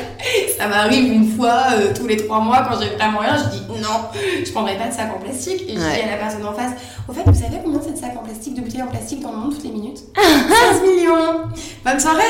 [0.58, 1.62] Ça m'arrive une fois
[1.96, 3.36] tous les trois mois quand j'ai vraiment rien.
[3.38, 4.00] Je dis non,
[4.44, 5.62] je prendrai pas de sac en plastique.
[5.68, 6.72] Et je dis à la personne en face,
[7.08, 9.30] au fait, vous savez combien c'est de sacs en plastique, de bouteilles en plastique dans
[9.32, 10.00] le monde toutes les minutes?
[10.14, 11.40] 15 millions
[11.84, 12.24] Bonne soirée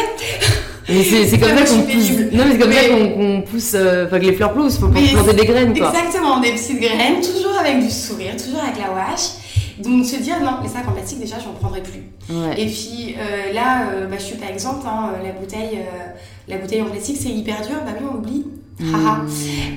[0.86, 2.10] c'est comme ça qu'on pousse.
[2.32, 3.72] Non, mais c'est comme ça qu'on qu'on pousse.
[3.74, 4.78] euh, Enfin, que les fleurs poussent.
[4.78, 5.88] Faut planter des graines, quoi.
[5.94, 9.20] Exactement, des petites graines, toujours avec du sourire, toujours avec la wash.
[9.82, 12.02] Donc se dire non, les sacs en plastique déjà, j'en prendrai plus.
[12.28, 12.60] Ouais.
[12.60, 16.12] Et puis euh, là, euh, bah, je suis pas exempte, hein, la bouteille, euh,
[16.48, 18.46] la bouteille en plastique c'est hyper dur, bah oui on l'oublie.
[18.80, 19.22] Haha.
[19.22, 19.28] Mmh.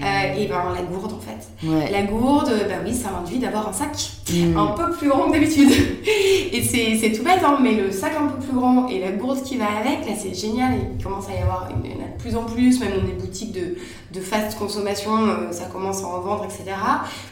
[0.03, 1.67] Euh, et ben la gourde en fait.
[1.67, 1.91] Ouais.
[1.91, 3.95] La gourde, bah oui, ça induit d'avoir un sac
[4.31, 4.57] Mmh.
[4.57, 5.69] un peu plus grand que d'habitude.
[6.53, 9.41] Et c'est tout bête, hein, mais le sac un peu plus grand et la gourde
[9.41, 10.73] qui va avec, là c'est génial.
[10.97, 13.75] Il commence à y avoir, de plus en plus, même dans des boutiques de,
[14.13, 16.63] de fast consommation, euh, ça commence à en vendre, etc.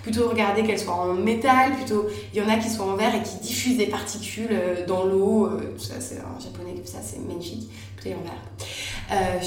[0.01, 3.13] Plutôt regarder qu'elles soient en métal, plutôt il y en a qui sont en verre
[3.15, 5.45] et qui diffusent des particules euh, dans l'eau.
[5.45, 7.69] euh, ça, c'est un japonais ça, c'est magnifique.
[8.09, 9.11] En verre.
[9.11, 9.39] Euh,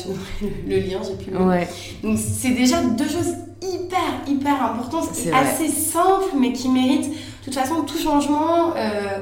[0.66, 1.68] le, le lien, j'ai plus le Ouais.
[2.02, 7.10] donc c'est déjà deux choses hyper hyper importantes C'est et assez simples mais qui méritent
[7.10, 8.74] de toute façon tout changement.
[8.76, 9.20] euh,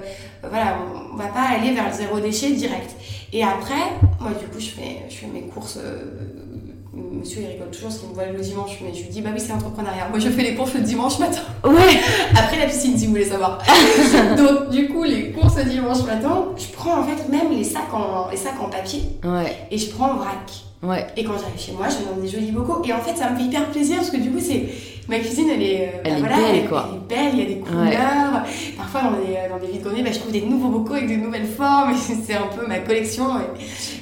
[0.49, 0.79] voilà,
[1.12, 2.90] on va pas aller vers le zéro déchet direct.
[3.33, 3.83] Et après,
[4.21, 5.79] moi du coup je fais, je fais mes courses.
[6.94, 9.31] Monsieur il rigole toujours parce qu'il me voit le dimanche, mais je lui dis bah
[9.33, 10.09] oui c'est entrepreneuriat.
[10.11, 11.40] Moi je fais les courses le dimanche matin.
[11.64, 12.00] Ouais.
[12.37, 13.59] Après la piscine si vous voulez savoir.
[14.37, 17.92] Donc du coup les courses le dimanche matin, je prends en fait même les sacs
[17.94, 19.57] en, les sacs en papier Ouais.
[19.70, 20.50] et je prends en vrac.
[20.83, 21.07] Ouais.
[21.16, 22.83] Et quand j'arrive chez moi, je dans des jolis bocaux.
[22.85, 24.64] Et en fait, ça me fait hyper plaisir parce que du coup, c'est
[25.09, 26.88] ma cuisine, elle est, euh, Elle bah est voilà, belle, elle, quoi.
[26.90, 27.31] elle est belle.
[27.35, 28.42] Il y a des couleurs.
[28.77, 31.47] Parfois, dans des, dans des vides-greniers, bah, je trouve des nouveaux bocaux avec de nouvelles
[31.47, 31.95] formes.
[32.27, 33.27] C'est un peu ma collection.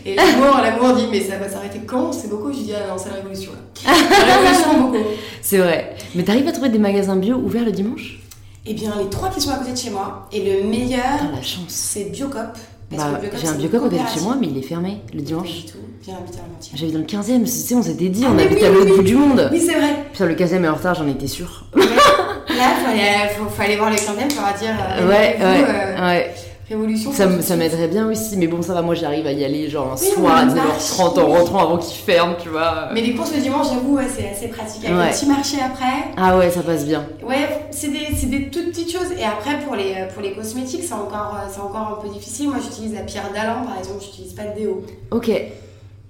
[0.07, 2.51] Et, et l'amour, l'amour dit, mais ça va s'arrêter quand ces bocaux?
[2.53, 3.53] Je dis, ah non, c'est la révolution.
[3.53, 3.93] Là.
[4.27, 5.05] La révolution en bocaux.
[5.43, 5.95] C'est vrai.
[6.15, 8.19] Mais t'arrives à trouver des magasins bio ouverts le dimanche?
[8.65, 10.29] Eh bien, les trois qui sont à côté de chez moi.
[10.33, 11.65] Et le meilleur, Putain, la chance.
[11.69, 12.57] c'est Biocop.
[12.91, 15.25] Bah, j'ai un biocop à côté de chez moi, mais il est fermé le Pas
[15.27, 15.49] dimanche.
[15.65, 15.79] du tout.
[16.09, 16.73] À Montier.
[16.75, 18.71] J'habite dans le 15ème, tu sais, on s'était dit, Ah, on mais habite oui, à
[18.71, 19.51] l'autre oui, bout du monde.
[19.53, 20.07] Oui, c'est vrai.
[20.11, 21.67] Putain, le 15ème est en retard, j'en étais sûre.
[21.75, 21.83] Ouais.
[21.83, 26.35] Là, faut aller, faut, aller voir le 15 pour dire euh, Ouais, euh, ouais.
[26.71, 27.13] Révolution.
[27.13, 29.97] Ça, m'aiderait bien aussi, mais bon, ça va, moi j'arrive à y aller genre un
[29.97, 32.89] soir à on 19h30 en rentrant avant qu'il ferme, tu vois.
[32.95, 34.85] Mais les courses le dimanche, j'avoue, ouais, c'est assez pratique.
[34.87, 36.13] Avec un petit marché après.
[36.17, 37.05] Ah ouais, ça passe bien.
[37.23, 39.11] Ouais, c'est des, c'est des toutes petites choses.
[39.19, 42.49] Et après, pour les, pour les cosmétiques, c'est encore, euh, encore un peu difficile.
[42.49, 44.03] Moi, j'utilise la pierre d'Alain, par exemple.
[44.03, 44.83] J'utilise pas de déo.
[45.11, 45.31] Ok.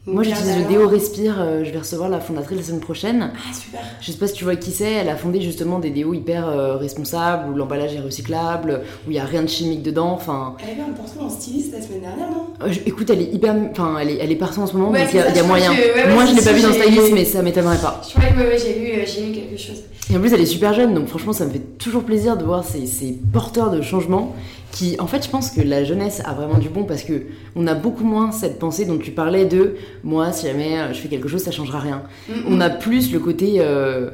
[0.06, 3.30] Moi j'utilise le déo Respire, euh, je vais recevoir la fondatrice la semaine prochaine.
[3.34, 3.80] Ah, super.
[4.00, 6.48] Je sais pas si tu vois qui c'est, elle a fondé justement des déos hyper
[6.48, 10.56] euh, responsables, où l'emballage est recyclable, où il y a rien de chimique dedans, enfin...
[10.64, 12.46] Elle avait un portrait en styliste la semaine dernière, non?
[12.66, 13.54] Euh, je- écoute, elle est hyper...
[13.72, 15.46] Enfin, elle est, elle est partout en ce moment, Ouais, donc il y a, y
[15.46, 15.70] moyen.
[15.74, 17.42] que- ouais, ouais, Moi je c'est l'ai pas ça, vu dans j'ai- Stylist, mais ça
[17.42, 18.00] m'étonnerait pas.
[18.02, 19.82] Je crois que ouais, j'ai lu, euh, j'ai lu quelque chose.
[20.10, 22.44] Et en plus, elle est super jeune, donc franchement, ça me fait toujours plaisir de
[22.44, 24.34] voir ces, ces porteurs de changement
[24.70, 27.22] qui, en fait, je pense que la jeunesse a vraiment du bon parce que
[27.56, 31.00] on a beaucoup moins cette pensée dont tu parlais de moi, si jamais euh, je
[31.00, 32.02] fais quelque chose, ça changera rien.
[32.28, 34.10] Mm, On a plus le côté euh,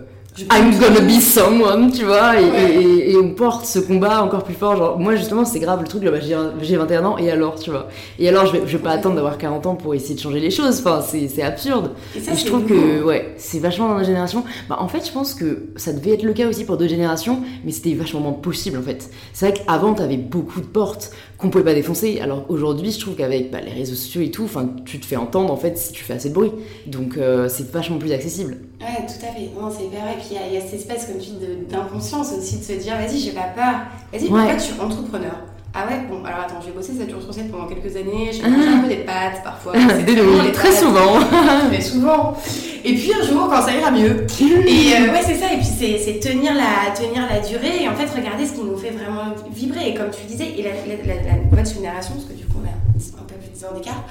[0.51, 2.75] I'm gonna be someone, tu vois, et, Ouais.
[2.75, 4.77] et- et- et on porte ce combat encore plus fort.
[4.77, 7.59] Genre, moi, justement, c'est grave le truc, là, bah, j'ai j'ai 21 ans, et alors,
[7.59, 7.89] tu vois.
[8.19, 10.41] Et alors, je vais, je vais pas attendre d'avoir 40 ans pour essayer de changer
[10.41, 11.93] les choses, enfin, c'est absurde.
[12.15, 14.45] Et ça, je trouve que ouais, c'est vachement dans notre génération.
[14.69, 17.41] Bah, en fait, je pense que ça devait être le cas aussi pour d'autres générations,
[17.65, 19.11] mais c'était vachement moins possible en fait.
[19.33, 22.21] C'est vrai qu'avant, t'avais beaucoup de portes qu'on pouvait pas défoncer.
[22.21, 25.17] Alors aujourd'hui, je trouve qu'avec bah, les réseaux sociaux et tout, enfin, tu te fais
[25.17, 26.53] entendre en fait si tu fais assez de bruit.
[26.87, 28.57] Donc euh, c'est vachement plus accessible.
[28.81, 29.49] Ouais, tout à fait.
[29.61, 30.15] Non, c'est hyper vrai.
[30.19, 31.39] Puis il y a- il y, a cette espèce, comme tu dis,
[31.71, 33.81] d'inconscience aussi, de se dire, vas-y, j'ai pas peur.
[34.13, 34.29] Vas-y, Ouais.
[34.29, 35.37] pourquoi tu es entrepreneur
[35.79, 38.31] Ah ouais, bon, alors attends, je vais bosser 7 jours sur 7 pendant quelques années,
[38.43, 38.49] Ah.
[38.49, 39.73] manger un peu des pâtes parfois.
[39.75, 40.15] c'est Des
[40.53, 40.79] très pâtes.
[40.79, 41.19] souvent.
[41.71, 42.37] Mais souvent.
[42.85, 44.27] Et puis un jour, quand ça ira mieux.
[44.41, 45.53] Et euh, ouais, c'est ça.
[45.53, 48.77] Et puis c'est tenir la, tenir la durée et en fait regarder ce qui nous
[48.79, 49.89] fait vraiment vibrer.
[49.91, 52.59] Et comme tu disais, et la, la, la, la nouvelle génération, parce que du coup
[52.63, 54.05] on a un peu plus de 10 ans d'écart,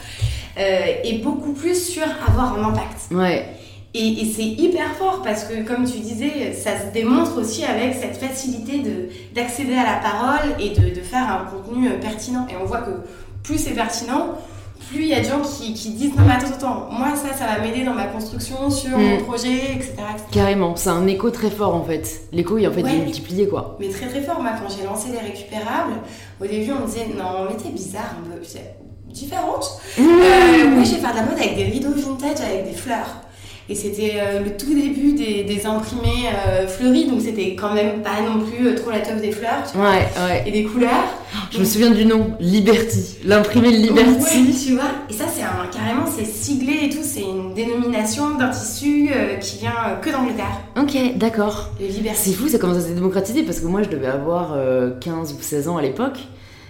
[0.59, 3.11] euh, est beaucoup plus sur avoir un impact.
[3.11, 3.45] Ouais,
[3.97, 7.93] Et, et c'est hyper fort parce que, comme tu disais, ça se démontre aussi avec
[7.93, 12.45] cette facilité de- d'accéder à la parole et de, de faire un contenu euh, pertinent.
[12.51, 12.91] Et on voit que
[13.41, 14.31] plus c'est pertinent,
[14.89, 17.33] plus il y a de gens qui, qui disent Non, mais attends, attends, moi ça,
[17.33, 19.23] ça va m'aider dans ma construction, sur mon Mm.
[19.23, 19.93] projet, etc.
[19.93, 20.25] etc.
[20.31, 20.75] carrément.
[20.75, 22.23] C'est un écho très fort en fait.
[22.33, 22.97] L'écho, il en fait Ouais.
[22.97, 23.77] multiplié quoi.
[23.79, 25.93] Mais très très fort, moi quand j'ai lancé les récupérables,
[26.41, 28.75] au début on me disait Non, mais t'es bizarre un peu, c'est
[29.07, 29.79] différente.
[29.99, 33.21] Euh, oui, je vais faire de la mode avec des rideaux vintage, avec des fleurs.
[33.67, 38.03] Et c'était euh, le tout début des, des imprimés euh, fleuris, donc c'était quand même
[38.03, 39.89] pas non plus euh, trop la top des fleurs, tu vois.
[39.89, 40.43] Ouais, ouais.
[40.45, 40.91] Et des couleurs.
[41.51, 43.17] Je me souviens du nom, Liberty.
[43.25, 44.65] L'imprimé Ouais, Liberty.
[44.67, 44.83] tu vois.
[45.09, 47.01] Et ça, c'est un, carrément, c'est siglé et tout.
[47.01, 49.09] C'est une dénomination d'un tissu
[49.41, 50.61] qui vient que d'Angleterre.
[50.79, 51.69] Ok, d'accord.
[51.79, 52.33] Le C'est Liberty.
[52.35, 55.41] fou, ça commence à se démocratiser parce que moi je devais avoir euh, 15 ou
[55.41, 56.19] 16 ans à l'époque.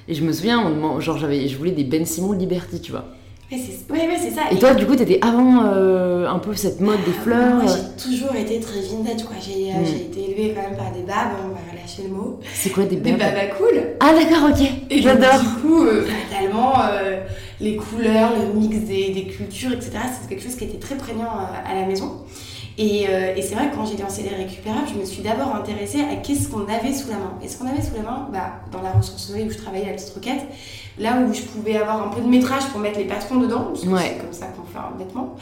[0.08, 3.06] Et je me souviens, on genre j'avais, je voulais des Ben Simon Liberty, tu vois.
[3.52, 4.42] Ouais, c'est ouais, ouais, c'est ça.
[4.52, 7.62] Et toi, du coup, t'étais avant euh, un peu cette mode des fleurs.
[7.62, 9.36] Moi, j'ai toujours été très vintage, quoi.
[9.40, 9.86] J'ai euh, Mm.
[9.86, 12.40] j'ai été élevée quand même par des babes, on va relâcher le mot.
[12.56, 13.82] C'est quoi des Des babes babas cool.
[14.00, 14.68] Ah d'accord, ok.
[14.90, 15.40] Et J'adore.
[15.40, 17.20] Du coup, euh, fatalement, euh,
[17.62, 19.92] les couleurs, le mix des, des cultures, etc.
[20.22, 22.14] C'est quelque chose qui était très prégnant à la maison.
[22.78, 25.56] Et, euh, et c'est vrai que quand j'ai lancé les récupérables, je me suis d'abord
[25.56, 27.34] intéressée à qu'est-ce qu'on avait sous la main.
[27.42, 29.90] Et ce qu'on avait sous la main, bah, dans la ressourcerie où je travaillais à
[29.90, 30.46] la petite roquette,
[31.00, 33.82] là où je pouvais avoir un peu de métrage pour mettre les patrons dedans, parce
[33.82, 35.36] que c'est comme ça qu'on fait un vêtement,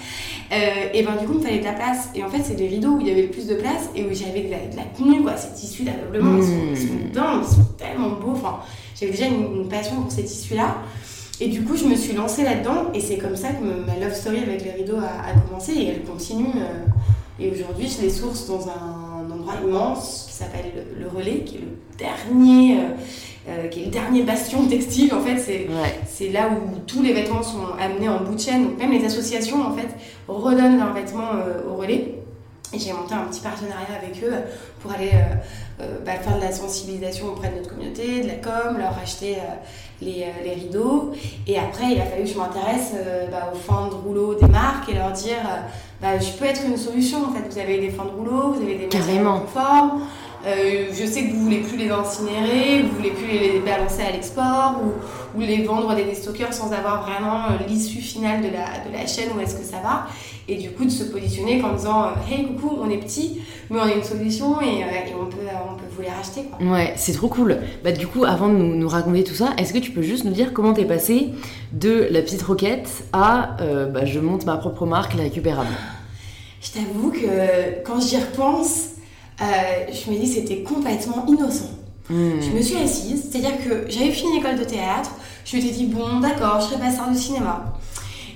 [0.51, 0.55] euh,
[0.93, 2.09] et ben du coup, il me fallait de la place.
[2.13, 4.03] Et en fait, c'est des rideaux où il y avait le plus de place et
[4.03, 5.35] où j'avais de la, de la tenue, quoi.
[5.35, 6.37] Ces tissus, là, mmh.
[6.37, 8.33] ils, sont, ils sont dingues, ils sont tellement beaux.
[8.33, 8.59] Enfin,
[8.99, 10.77] j'avais déjà une, passion pour ces tissus-là.
[11.41, 14.13] Et du coup, je me suis lancée là-dedans et c'est comme ça que ma love
[14.13, 16.45] story avec les rideaux a, a commencé et elle continue.
[16.55, 16.85] Euh,
[17.39, 21.61] et aujourd'hui, je les source dans un endroit immense qui s'appelle le Relais, qui est
[21.61, 22.89] le dernier, euh,
[23.49, 25.13] euh, qui est le dernier bastion textile.
[25.13, 25.67] En fait,
[26.07, 28.65] c'est là où tous les vêtements sont amenés en bout de chaîne.
[28.65, 29.87] Donc même les associations en fait
[30.27, 32.19] redonnent leurs vêtements euh, au Relais.
[32.71, 34.33] Et j'ai monté un petit partenariat avec eux
[34.83, 35.11] pour aller
[35.79, 39.37] bah, faire de la sensibilisation auprès de notre communauté, de la com, leur acheter
[40.01, 41.13] les, les, rideaux.
[41.47, 42.93] Et après, il a fallu que je m'intéresse
[43.31, 45.41] bah, aux fins de rouleau des marques et leur dire
[46.03, 47.19] bah, je peux être une solution.
[47.19, 49.39] En fait, vous avez des fins de rouleau, vous avez des Carrément.
[49.39, 50.01] conformes.
[50.45, 54.11] Euh, je sais que vous voulez plus les incinérer, vous voulez plus les balancer à
[54.11, 58.47] l'export ou, ou, les vendre à des déstockeurs sans avoir vraiment euh, l'issue finale de
[58.47, 60.07] la, de la chaîne où est-ce que ça va?
[60.49, 63.79] Et du coup, de se positionner en disant euh, Hey, coucou, on est petit, mais
[63.79, 65.37] on a une solution et, et on, peut,
[65.71, 66.41] on peut vous les racheter.
[66.43, 66.73] Quoi.
[66.73, 67.59] Ouais, c'est trop cool.
[67.81, 70.25] Bah, du coup, avant de nous, nous raconter tout ça, est-ce que tu peux juste
[70.25, 71.29] nous dire comment t'es passé
[71.71, 73.55] de la petite roquette à
[73.93, 75.69] bah, je monte ma propre marque, la récupérable?
[76.61, 78.92] Je t'avoue que quand j'y repense,
[79.39, 81.69] je me dis c'était complètement innocent.
[82.09, 82.41] Hmm.
[82.41, 85.11] Je me suis assise, c'est-à-dire que j'avais fini l'école de théâtre,
[85.45, 87.73] je me suis dit bon d'accord, je serai pas star de cinéma.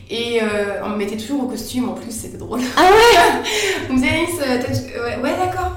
[0.09, 2.61] Et euh, on me mettait toujours au costume en plus, c'était drôle.
[2.77, 3.49] Ah ouais
[3.89, 5.76] On me disait ouais, ouais d'accord.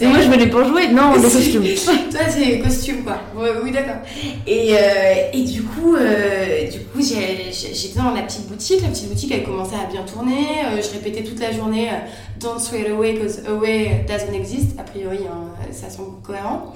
[0.00, 1.62] Et moi je venais pour jouer, non, le costume.
[2.10, 3.20] Toi c'est costume quoi.
[3.36, 3.96] oui d'accord.
[4.46, 8.82] Et, euh, et du coup, euh, du coup j'étais dans la petite boutique.
[8.82, 10.46] La petite boutique elle commençait à bien tourner.
[10.66, 11.90] Euh, je répétais toute la journée
[12.38, 14.78] Don't it away because away doesn't exist.
[14.78, 16.74] A priori, hein, ça semble cohérent.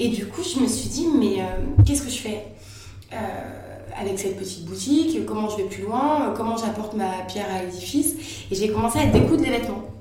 [0.00, 1.36] Et du coup je me suis dit mais
[1.84, 2.44] qu'est-ce que je fais
[4.00, 8.14] avec cette petite boutique, comment je vais plus loin, comment j'apporte ma pierre à l'édifice?
[8.50, 9.91] Et j'ai commencé à découdre les vêtements.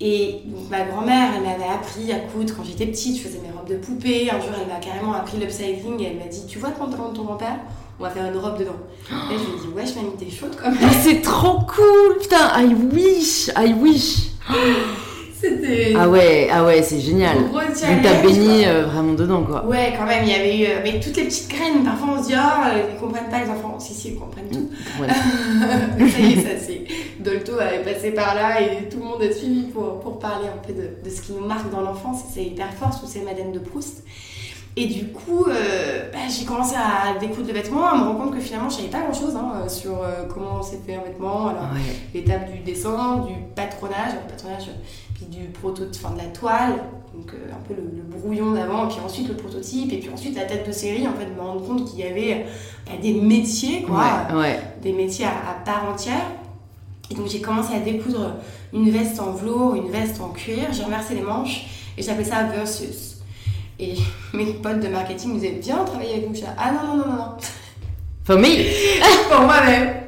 [0.00, 3.50] Et donc, ma grand-mère, elle m'avait appris à coudre quand j'étais petite, je faisais mes
[3.50, 4.30] robes de poupée.
[4.30, 7.10] Un jour, elle m'a carrément appris l'upcycling et elle m'a dit Tu vois le pantalon
[7.10, 7.58] de ton grand-père?
[7.98, 8.76] On va faire une robe dedans.
[9.10, 10.90] Et je lui ai dit Ouais, je m'ai mis chaude quand même.
[11.02, 14.32] c'est trop cool Putain, I wish I wish
[15.40, 15.94] C'était.
[15.98, 17.36] Ah ouais, ah ouais, c'est génial.
[17.38, 19.66] Donc t'as béni euh, vraiment dedans quoi.
[19.66, 20.66] Ouais, quand même, il y avait eu.
[20.82, 23.50] mais toutes les petites graines, parfois on se dit Ah, oh, ils comprennent pas les
[23.50, 23.76] enfants.
[23.78, 24.70] Si, si, ils comprennent tout.
[24.98, 26.84] ça y est, ça c'est.
[27.20, 30.64] Dolto avait passé par là et tout le monde a suivi pour, pour parler un
[30.66, 32.20] peu de, de ce qui nous marque dans l'enfance.
[32.32, 34.04] C'est hyper fort, sous ces Madeleine de Proust.
[34.78, 38.34] Et du coup, euh, bah, j'ai commencé à découdre le vêtement, à me rendre compte
[38.34, 41.70] que finalement, je savais pas grand-chose hein, sur euh, comment s'est fait un vêtement, alors
[42.12, 44.68] l'étape du dessin, du patronage, le patronage
[45.16, 46.74] puis du prototype, enfin de la toile,
[47.14, 50.44] donc euh, un peu le, brouillon d'avant, puis ensuite le prototype, et puis ensuite la
[50.44, 52.46] tête de série, en fait, me rendre compte qu'il y avait
[52.86, 54.28] bah, des métiers, quoi,
[54.82, 56.26] des métiers à, part entière.
[57.10, 58.34] Et donc j'ai commencé à découdre
[58.72, 62.42] une veste en velours, une veste en cuir, j'ai renversé les manches, et j'appelais ça
[62.44, 63.18] versus.
[63.78, 63.94] Et
[64.34, 66.36] mes potes de marketing me disaient, viens travailler avec nous.
[66.58, 67.36] ah non, non, non, non, non.
[68.24, 68.48] For me
[69.30, 70.06] Pour moi-même.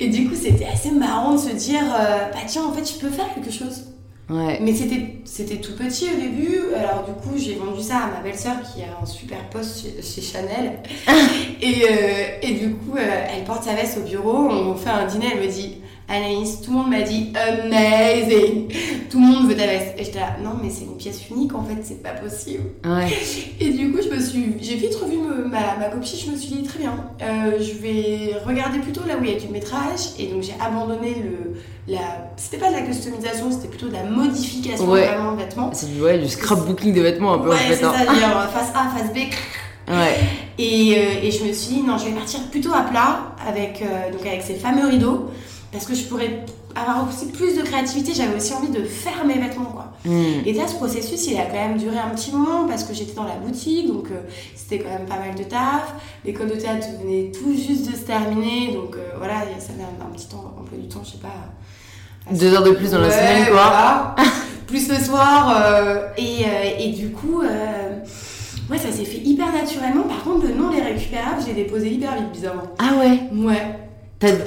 [0.00, 2.98] Et du coup, c'était assez marrant de se dire, euh, bah tiens, en fait, je
[2.98, 3.84] peux faire quelque chose.
[4.30, 6.74] Mais c'était, c'était tout petit au début.
[6.74, 10.22] Alors, du coup, j'ai vendu ça à ma belle-sœur qui a un super poste chez,
[10.22, 10.80] Chanel.
[11.60, 14.48] et, euh, et, du coup, euh, elle porte sa veste au bureau.
[14.48, 15.26] On fait un dîner.
[15.34, 15.78] Elle me dit
[16.08, 18.68] Anaïs, tout le monde m'a dit amazing.
[19.10, 19.94] Tout le monde veut ta veste.
[19.98, 22.64] Et j'étais là, non, mais c'est une pièce unique en fait, c'est pas possible.
[23.60, 26.22] Et du coup, je me suis, j'ai vite revu ma, ma, copie.
[26.26, 29.34] Je me suis dit, très bien, euh, je vais regarder plutôt là où il y
[29.34, 30.10] a du métrage.
[30.18, 31.60] Et donc, j'ai abandonné le.
[31.86, 31.98] La...
[32.36, 35.70] C'était pas de la customisation, c'était plutôt de la modification vraiment de vêtements.
[35.72, 37.76] C'est du, ouais, du scrapbooking de vêtements un peu ouais, en fait.
[37.76, 37.92] c'est hein.
[37.94, 39.18] ça, dire face A, face B.
[39.88, 40.18] Ouais.
[40.58, 43.82] Et, euh, et, je me suis dit, non, je vais partir plutôt à plat avec,
[43.82, 45.30] euh, donc avec ces fameux rideaux
[45.74, 46.44] parce que je pourrais
[46.76, 48.12] avoir aussi plus de créativité.
[48.14, 49.92] J'avais aussi envie de faire mes vêtements, quoi.
[50.04, 50.46] Hmm.
[50.46, 53.14] Et là, ce processus, il a quand même duré un petit moment parce que j'étais
[53.14, 54.20] dans la boutique, donc euh,
[54.54, 55.94] c'était quand même pas mal de taf.
[56.24, 60.14] L'école de théâtre venait tout juste de se terminer, donc euh, voilà, ça fait un,
[60.14, 62.32] petit temps, un peu du temps, je sais pas.
[62.32, 64.14] Deux heures de plus dans la semaine, quoi.
[64.68, 65.60] plus le soir.
[65.60, 66.44] Euh, et,
[66.78, 70.04] et, du coup, ouais, ça s'est fait hyper naturellement.
[70.04, 72.70] Par contre, le nom Les Récupérables, j'ai déposé hyper vite, bizarrement.
[72.78, 73.20] Ah ouais?
[73.34, 73.83] Ouais.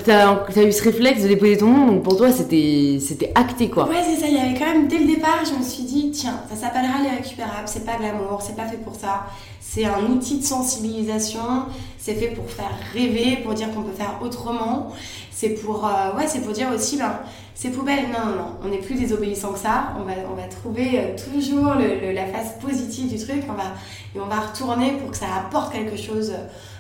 [0.06, 3.88] T'as as, eu ce réflexe de déposer ton nom, donc pour toi c'était acté quoi.
[3.88, 4.28] Ouais, c'est ça.
[4.28, 7.02] Il y avait quand même dès le départ, je me suis dit, tiens, ça s'appellera
[7.04, 7.68] les récupérables.
[7.68, 9.28] C'est pas glamour, c'est pas fait pour ça.
[9.60, 11.66] C'est un outil de sensibilisation.
[12.00, 14.94] C'est fait pour faire rêver, pour dire qu'on peut faire autrement.
[15.30, 17.20] C'est pour, euh, ouais, c'est pour dire aussi, ben,
[17.54, 19.94] ces poubelles, non, non, non, on n'est plus désobéissant que ça.
[20.00, 23.44] On va, on va trouver euh, toujours le, la face positive du truc.
[23.50, 23.74] On va,
[24.16, 26.34] et on va retourner pour que ça apporte quelque chose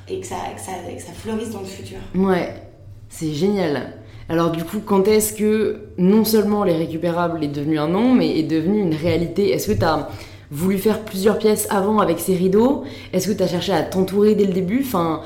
[0.07, 1.97] et que ça, que ça, que ça fleurisse dans le futur.
[2.15, 2.66] Ouais.
[3.10, 3.93] C'est génial.
[4.30, 8.38] Alors du coup, quand est-ce que non seulement les récupérables est devenu un nom, mais
[8.38, 9.52] est devenu une réalité?
[9.52, 10.10] Est-ce que tu as
[10.52, 12.84] voulu faire plusieurs pièces avant avec ces rideaux?
[13.13, 14.84] Est-ce que tu as cherché à t'entourer dès le début?
[14.86, 15.22] Enfin,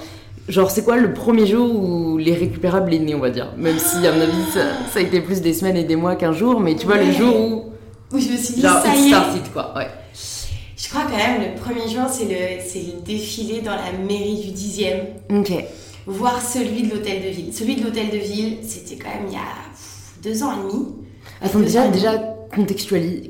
[0.48, 3.52] genre c'est quoi le premier jour où les récupérables est né, on va dire?
[3.58, 6.34] Même si à mon avis ça, a été plus des semaines et des mois qu'un
[6.34, 7.66] jour, mais tu vois le jour où...
[8.14, 9.54] Où je me suis dit, ça y est.
[9.54, 9.88] quoi, ouais.
[10.14, 12.58] Je crois quand même le premier jour, c'est le,
[12.98, 15.40] le défilé dans la mairie du 10e.
[15.40, 15.66] Ok
[16.06, 17.54] voir celui de l'hôtel de ville.
[17.54, 19.42] Celui de l'hôtel de ville, c'était quand même il y a
[20.24, 20.86] deux ans et demi.
[21.42, 22.18] Attends, déjà, déjà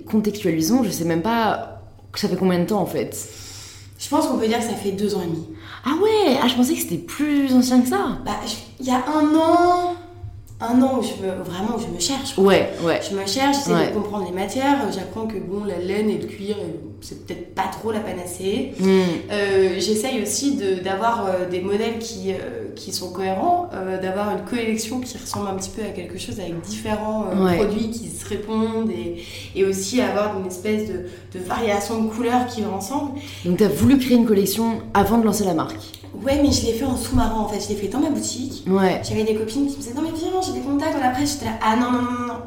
[0.08, 1.72] contextualisons, je sais même pas
[2.20, 3.18] ça fait combien de temps en fait?
[3.98, 5.46] Je pense qu'on peut dire que ça fait deux ans et demi.
[5.86, 8.18] Ah ouais Ah, je pensais que c'était plus ancien que ça.
[8.26, 8.32] Bah,
[8.80, 9.96] il y a un an,
[10.62, 12.38] un an où je me, vraiment je me cherche.
[12.38, 13.00] Ouais, ouais.
[13.10, 14.78] Je me cherche, j'essaie de comprendre les matières.
[14.94, 16.56] J'apprends que bon, la laine et le cuir,
[17.02, 18.74] c'est peut-être pas trop la panacée.
[18.80, 19.02] Hmm.
[19.32, 23.70] Euh, j'essaye aussi d'avoir euh, des modèles qui, euh, qui sont cohérents,
[24.02, 28.08] d'avoir une collection qui ressemble un petit peu à quelque chose avec différents produits qui
[28.10, 29.24] se répondent et,
[29.56, 33.20] et, aussi avoir une espèce de, de variation de couleurs qui vont ensemble.
[33.46, 36.01] Donc tu as voulu créer une collection avant de lancer la marque?
[36.14, 37.60] Ouais, mais je l'ai fait en sous-marin en fait.
[37.62, 38.64] Je l'ai fait dans ma boutique.
[38.68, 39.02] Ouais.
[39.08, 41.34] J'avais des copines qui me disaient Non, mais viens, j'ai des contacts dans la presse.
[41.34, 42.40] J'étais là Ah non, non, non, non.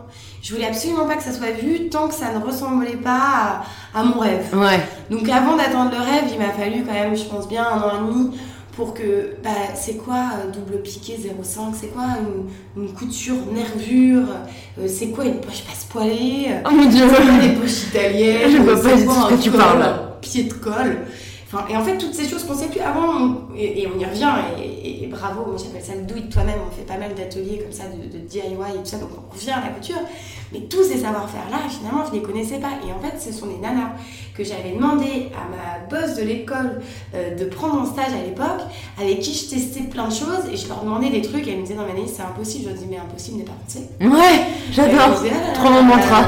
[0.42, 3.62] Je voulais absolument pas que ça soit vu tant que ça ne ressemblait pas
[3.94, 4.44] à, mon rêve.
[4.54, 4.80] Ouais.
[5.10, 7.92] Donc avant d'attendre le rêve, il m'a fallu quand même, je pense bien, un an
[7.96, 8.36] et demi
[8.76, 12.06] pour que bah, c'est quoi un double piqué 0,5 c'est quoi
[12.76, 14.26] une, couture nervure?
[14.80, 18.50] Euh, c'est quoi une poche passe poilée oh mon dieu c'est quoi des poches italiennes?
[18.50, 21.06] Je vois pas du tout ce que tu parles pied de colle
[21.68, 25.06] et en fait, toutes ces choses qu'on sait plus avant, et, on y revient, et,
[25.06, 27.84] bravo, moi j'appelle ça le do it toi-même, on fait pas mal d'ateliers comme ça,
[27.84, 30.00] de, DIY et tout ça, donc on revient à la couture.
[30.52, 32.70] Mais tous ces savoir-faire-là, finalement, je les connaissais pas.
[32.86, 33.92] Et en fait, ce sont des nanas
[34.36, 36.80] que j'avais demandé à ma boss de l'école
[37.14, 38.62] euh, de prendre en stage à l'époque,
[39.00, 41.58] avec qui je testais plein de choses, et je leur demandais des trucs, et elles
[41.58, 42.64] me disaient, non, mais c'est impossible.
[42.64, 43.80] Je leur disais, mais impossible n'est pas pensé.
[44.00, 45.22] Ouais, j'adore.
[45.54, 46.24] Trop mon mantra.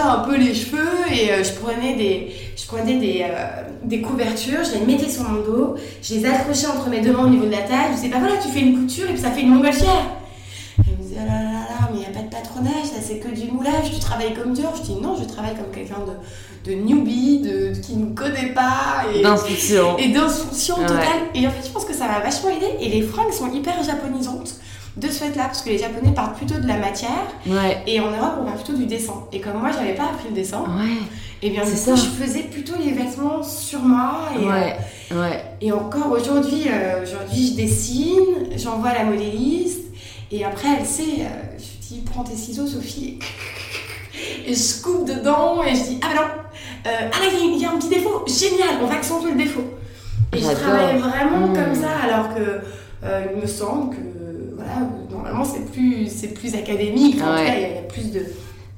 [0.00, 4.00] Et un peu les cheveux, et euh, je prenais des je prenais des, euh, des,
[4.00, 7.28] couvertures, je les mettais sur mon dos, je les accrochais entre mes deux mains au
[7.28, 7.90] niveau de la taille.
[7.90, 10.06] Je disais, bah voilà, tu fais une couture et puis ça fait une montgolfière.
[10.78, 13.00] Elle me disait, oh là là là, mais il n'y a pas de patronage, ça
[13.00, 14.70] c'est que du moulage, tu travailles comme dur.
[14.76, 19.04] Je dis, non, je travaille comme quelqu'un de, de newbie, de, qui ne connaît pas.
[19.22, 19.96] D'insouciant.
[19.96, 21.30] Et d'insouciant totale.
[21.34, 22.66] Et en fait, je pense que ça m'a vachement aidé.
[22.80, 24.60] Et les fringues sont hyper japonisantes
[24.96, 27.26] de ce fait-là, parce que les Japonais parlent plutôt de la matière,
[27.86, 29.24] et en Europe on parle plutôt du dessin.
[29.32, 30.98] Et comme moi j'avais pas appris le dessin, ouais.
[31.42, 34.28] Et bien du coup, je faisais plutôt les vêtements sur moi.
[34.38, 34.44] Et,
[35.14, 39.86] ouais, et encore aujourd'hui, euh, aujourd'hui, je dessine, j'envoie la modéliste.
[40.30, 43.18] Et après, elle sait, euh, je dis, prends tes ciseaux, Sophie.
[44.46, 46.28] Et je coupe dedans et je dis, ah ben non,
[46.86, 49.64] euh, ah là, il y, a un petit défaut, génial, on va accentuer le défaut.
[50.36, 51.54] Et je travaille vraiment mmh.
[51.54, 52.60] comme ça, alors que
[53.02, 54.02] il me semble que,
[54.60, 57.16] voilà, normalement, c'est plus, c'est plus académique.
[57.16, 58.26] En tout cas, il y, a plus de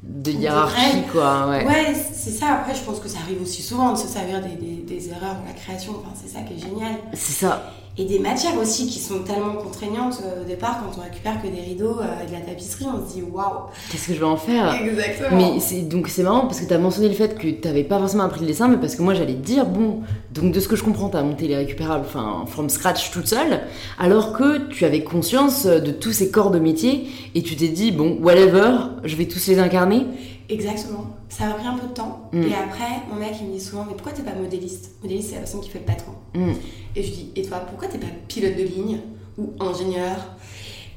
[0.02, 1.48] de hiérarchie, quoi.
[1.48, 2.54] Ouais, ouais c'est ça.
[2.54, 5.36] Après, je pense que ça arrive aussi souvent de se servir des, des, des erreurs
[5.36, 5.92] dans la création.
[6.00, 6.96] Enfin, c'est ça qui est génial.
[7.12, 11.04] C'est ça et des matières aussi qui sont tellement contraignantes euh, au départ quand on
[11.04, 13.66] récupère que des rideaux euh, et de la tapisserie on se dit waouh.
[13.90, 14.74] Qu'est-ce que je vais en faire?
[14.82, 15.36] Exactement.
[15.36, 17.84] Mais c'est donc c'est marrant parce que tu as mentionné le fait que tu n'avais
[17.84, 20.00] pas forcément appris le dessin mais parce que moi j'allais te dire bon
[20.30, 23.26] donc de ce que je comprends tu as monté les récupérables enfin from scratch toute
[23.26, 23.60] seule
[23.98, 27.92] alors que tu avais conscience de tous ces corps de métier et tu t'es dit
[27.92, 28.72] bon whatever
[29.04, 30.06] je vais tous les incarner
[30.52, 31.06] Exactement.
[31.28, 32.28] Ça m'a pris un peu de temps.
[32.32, 32.42] Mm.
[32.42, 34.92] Et après, mon mec, il me dit souvent, mais pourquoi t'es pas modéliste?
[35.02, 36.12] Modéliste, c'est la personne qui fait le patron.
[36.34, 36.52] Mm.
[36.96, 39.00] Et je dis, et toi, pourquoi t'es pas pilote de ligne
[39.38, 40.16] ou ingénieur?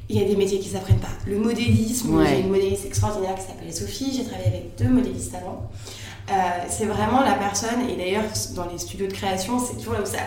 [0.07, 1.07] Il y a des métiers qui s'apprennent pas.
[1.25, 5.69] Le modélisme, j'ai une modéliste extraordinaire qui s'appelle Sophie, j'ai travaillé avec deux modélistes avant.
[6.29, 6.33] Euh,
[6.69, 10.05] c'est vraiment la personne, et d'ailleurs, dans les studios de création, c'est toujours là où
[10.05, 10.17] ça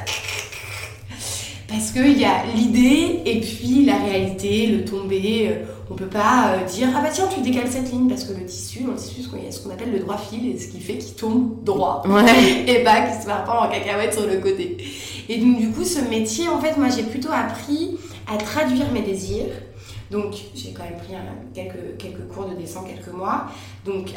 [1.78, 5.48] parce qu'il y a l'idée et puis la réalité, le tombé.
[5.50, 8.34] Euh, on peut pas euh, dire ah bah tiens tu décales cette ligne parce que
[8.34, 10.98] le tissu, dans le tissu, ce qu'on appelle le droit fil et ce qui fait
[10.98, 12.02] qu'il tombe droit
[12.66, 14.76] et pas qu'il se met pas en cacahuète sur le côté.
[15.30, 17.96] Et donc du coup ce métier en fait moi j'ai plutôt appris
[18.30, 19.46] à traduire mes désirs
[20.10, 21.14] Donc j'ai quand même pris
[21.54, 23.46] quelques, quelques cours de dessin quelques mois.
[23.84, 24.08] Donc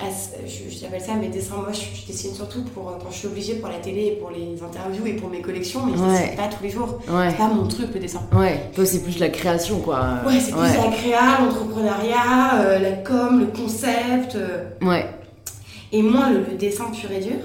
[0.45, 1.89] je j'appelle ça mes dessins moches.
[1.93, 5.05] Je dessine surtout pour quand je suis obligée pour la télé et pour les interviews
[5.05, 6.99] et pour mes collections, mais je ne dessine pas tous les jours.
[7.05, 8.21] C'est pas mon truc le dessin.
[8.33, 10.21] Ouais, toi c'est plus la création quoi.
[10.25, 14.35] Ouais, c'est plus la créa, l'entrepreneuriat, euh, la com, le concept.
[14.35, 14.63] Euh.
[14.81, 15.05] Ouais.
[15.91, 17.37] Et moins le, dessin pur et dur.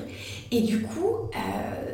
[0.52, 1.85] Et du coup, euh,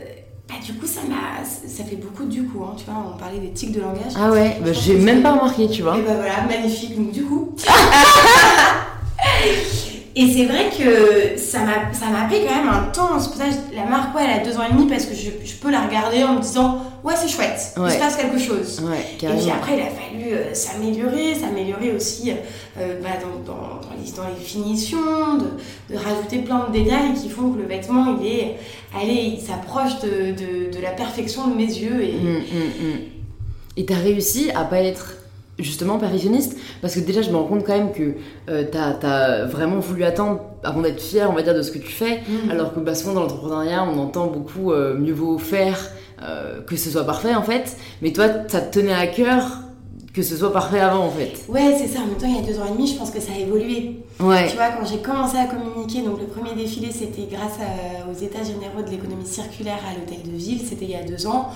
[0.53, 2.65] bah, du coup, ça m'a, ça fait beaucoup du coup.
[2.65, 4.13] Hein, tu vois, on parlait des tics de langage.
[4.17, 5.97] Ah ouais, bah, j'ai même pas remarqué, tu vois.
[5.97, 6.97] Et bah voilà, magnifique.
[6.97, 7.55] Donc du coup.
[10.15, 13.19] Et c'est vrai que ça m'a, pris quand même un temps.
[13.19, 15.15] C'est pour ça que la marque, ouais, elle a deux ans et demi parce que
[15.15, 18.39] je, je peux la regarder en me disant, ouais, c'est chouette, il se passe quelque
[18.39, 18.81] chose.
[18.81, 22.31] Ouais, et puis après, il a fallu euh, s'améliorer, s'améliorer aussi
[22.79, 27.15] euh, bah, dans, dans, dans, les, dans, les, finitions, de, de, rajouter plein de détails
[27.15, 28.57] qui font que le vêtement, il est,
[28.95, 32.03] allez, il s'approche de, de, de, la perfection de mes yeux.
[32.03, 32.99] Et mmh, mmh.
[33.79, 35.17] Et t'as réussi à pas être
[35.59, 38.15] justement perfectionniste parce que déjà je me rends compte quand même que
[38.49, 41.79] euh, t'as as vraiment voulu attendre avant d'être fier on va dire de ce que
[41.79, 42.21] tu fais.
[42.21, 42.51] Mmh.
[42.51, 45.79] alors que bah, souvent dans l'entrepreneuriat on entend beaucoup euh, mieux vaut faire
[46.23, 47.77] euh, que ce soit parfait en fait.
[48.01, 49.59] Mais toi ça te tenait à cœur
[50.15, 51.33] que ce soit parfait avant en fait.
[51.49, 52.01] Ouais c'est ça.
[52.01, 53.39] En même temps il y a deux ans et demi je pense que ça a
[53.39, 53.99] évolué.
[54.21, 54.49] Ouais.
[54.49, 57.59] tu vois quand j'ai commencé à communiquer donc le premier défilé c'était grâce
[58.11, 60.61] aux états généraux de l'économie circulaire à l'hôtel de ville.
[60.67, 61.51] C'était il y a deux ans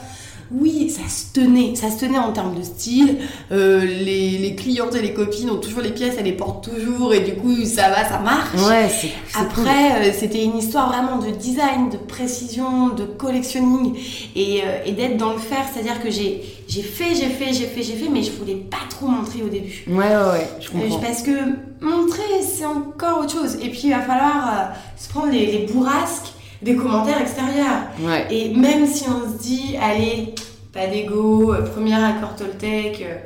[0.53, 3.18] oui, ça se tenait, ça se tenait en termes de style.
[3.51, 7.14] Euh, les, les, clientes et les copines ont toujours les pièces, elles les portent toujours
[7.14, 8.55] et du coup ça va, ça marche.
[8.68, 8.88] Ouais,
[9.34, 13.94] Après, euh, c'était une histoire vraiment de design, de précision, de collectionning
[14.36, 15.64] et, euh, et d'être dans le faire.
[15.72, 18.78] C'est-à-dire que j'ai j'ai fait, j'ai fait, j'ai fait, j'ai fait, mais je voulais pas
[18.90, 19.84] trop montrer au début.
[19.88, 20.99] Ouais, ouais, ouais, je comprends.
[20.99, 21.30] parce que
[21.80, 23.57] montrer, c'est encore autre chose.
[23.62, 26.32] Et puis il va falloir se prendre les, les bourrasques
[26.63, 27.83] des commentaires extérieurs.
[28.31, 30.35] Et même si on se dit, allez,
[30.73, 33.17] pas d'ego, euh, premier accord Toltec, euh,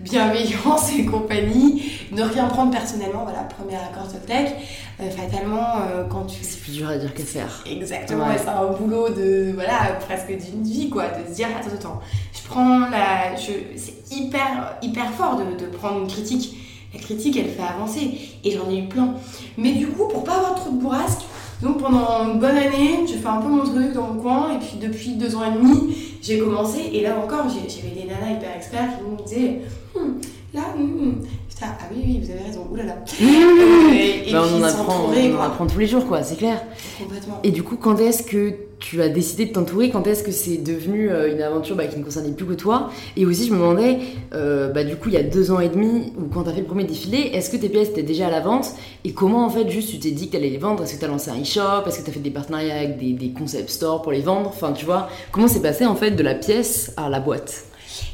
[0.00, 1.82] bienveillance et compagnie,
[2.12, 4.54] ne rien prendre personnellement, voilà, premier accord Toltec,
[5.00, 5.76] euh, fatalement,
[6.10, 6.36] quand tu...
[6.42, 7.62] C'est plus dur à dire que faire.
[7.70, 12.00] Exactement, c'est un boulot de, voilà, presque d'une vie, quoi, de se dire, attends, attends,
[12.32, 13.36] je prends la...
[13.36, 16.56] C'est hyper, hyper fort de, de prendre une critique.
[16.94, 18.20] La critique, elle fait avancer.
[18.44, 19.14] Et j'en ai eu plein.
[19.58, 21.22] Mais du coup, pour pas avoir trop de bourrasque,
[21.64, 24.58] donc pendant une bonne année, j'ai fait un peu mon truc dans mon coin et
[24.58, 28.54] puis depuis deux ans et demi, j'ai commencé et là encore, j'avais des nanas hyper
[28.54, 29.60] experts qui me disaient
[29.96, 30.20] hum,
[30.52, 31.22] là, hum,
[31.62, 32.96] ah oui, oui, vous avez raison, oulala.
[33.20, 36.62] et, bah, on, en apprend, on en apprend tous les jours, quoi, c'est clair.
[36.98, 37.40] Complètement.
[37.44, 39.90] Et du coup, quand est-ce que tu as décidé de t'entourer?
[39.90, 42.90] Quand est-ce que c'est devenu euh, une aventure bah, qui ne concernait plus que toi?
[43.16, 43.98] Et aussi, je me demandais,
[44.34, 46.52] euh, bah, du coup, il y a deux ans et demi, ou quand tu as
[46.52, 48.66] fait le premier défilé, est-ce que tes pièces étaient déjà à la vente?
[49.04, 50.82] Et comment, en fait, juste tu t'es dit que tu allais les vendre?
[50.82, 51.86] Est-ce que tu as lancé un e-shop?
[51.86, 54.48] Est-ce que tu as fait des partenariats avec des, des concept stores pour les vendre?
[54.48, 57.64] Enfin, tu vois, comment c'est passé, en fait, de la pièce à la boîte?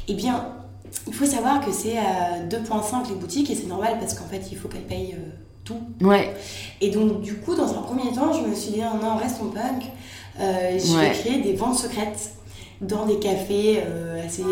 [0.07, 0.45] Eh bien,
[1.07, 4.41] il faut savoir que c'est à 2,5 les boutiques et c'est normal parce qu'en fait,
[4.51, 5.31] il faut qu'elles payent euh,
[5.63, 5.79] tout.
[6.01, 6.33] Ouais.
[6.81, 9.83] Et donc, du coup, dans un premier temps, je me suis dit, non, restons punk.
[10.39, 12.31] Euh, je vais créer des ventes secrètes
[12.81, 14.43] dans des cafés euh, assez,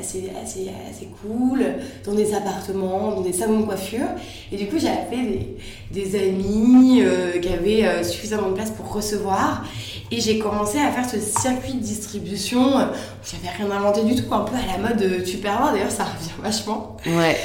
[0.00, 1.64] assez, assez, assez cool,
[2.04, 4.08] dans des appartements, dans des salons de coiffure.
[4.50, 5.56] Et du coup, j'ai appelé
[5.92, 9.64] des, des amis euh, qui avaient euh, suffisamment de place pour recevoir.
[10.10, 12.60] Et j'ai commencé à faire ce circuit de distribution.
[13.24, 15.72] J'avais rien inventé du tout, un peu à la mode Tupperware.
[15.72, 16.96] D'ailleurs, ça revient vachement.
[17.06, 17.36] Ouais.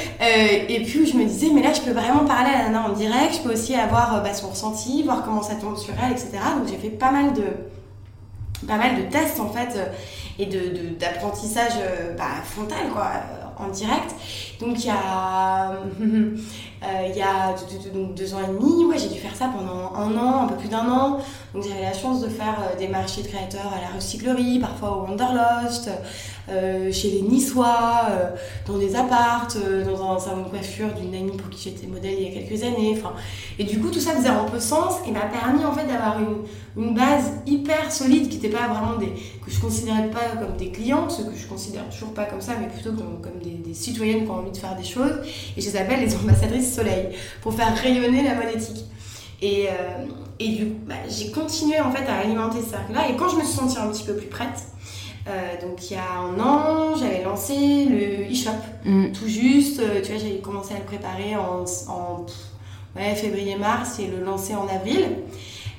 [0.68, 2.92] et puis, je me disais, mais là, je peux vraiment parler à la nana en
[2.92, 3.34] direct.
[3.34, 6.30] Je peux aussi avoir bah, son ressenti, voir comment ça tombe sur elle, etc.
[6.56, 7.42] Donc, j'ai fait pas mal de
[8.66, 9.76] pas mal de tests en fait
[10.38, 13.10] et d'apprentissage de, de, bah, frontal quoi,
[13.58, 14.14] en direct.
[14.60, 15.72] Donc il y a,
[16.84, 17.54] euh, il y a
[17.94, 20.56] donc deux ans et demi, ouais, j'ai dû faire ça pendant un an, un peu
[20.56, 21.18] plus d'un an.
[21.54, 24.96] Donc j'avais la chance de faire euh, des marchés de créateurs à la recyclerie, parfois
[24.96, 25.92] au Wanderlost, euh,
[26.48, 28.30] chez les Niçois, euh,
[28.66, 32.14] dans des appartes, euh, dans un salon de coiffure d'une amie pour qui j'étais modèle
[32.18, 33.00] il y a quelques années.
[33.58, 36.18] Et du coup, tout ça faisait un peu sens et m'a permis en fait d'avoir
[36.18, 39.12] une, une, base hyper solide qui n'était pas vraiment des
[39.44, 42.52] que je considérais pas comme des clients, ce que je considère toujours pas comme ça,
[42.60, 45.20] mais plutôt comme, comme des, citoyennes qui ont envie de faire des choses.
[45.56, 47.08] Et je les appelle les ambassadrices soleil
[47.40, 48.84] pour faire rayonner la mode éthique.
[49.40, 50.06] Et, euh,
[50.38, 53.08] et du coup, bah, j'ai continué en fait à alimenter ce cercle-là.
[53.08, 54.81] Et quand je me suis sentie un petit peu plus prête, euh,
[55.60, 58.50] donc il y a un an, j'avais lancé le e-shop,
[58.84, 59.12] mm.
[59.12, 59.80] tout juste.
[59.80, 62.26] Euh, tu vois, j'ai commencé à le préparer en, en
[62.96, 65.06] ouais, février-mars et le lancer en avril.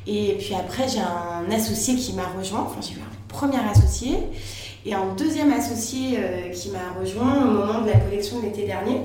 [0.08, 2.62] Et puis après, j'ai un associé qui m'a rejoint.
[2.62, 4.18] Enfin, j'ai eu un premier associé
[4.86, 8.66] et un deuxième associé euh, qui m'a rejoint au moment de la collection de l'été
[8.66, 9.02] dernier.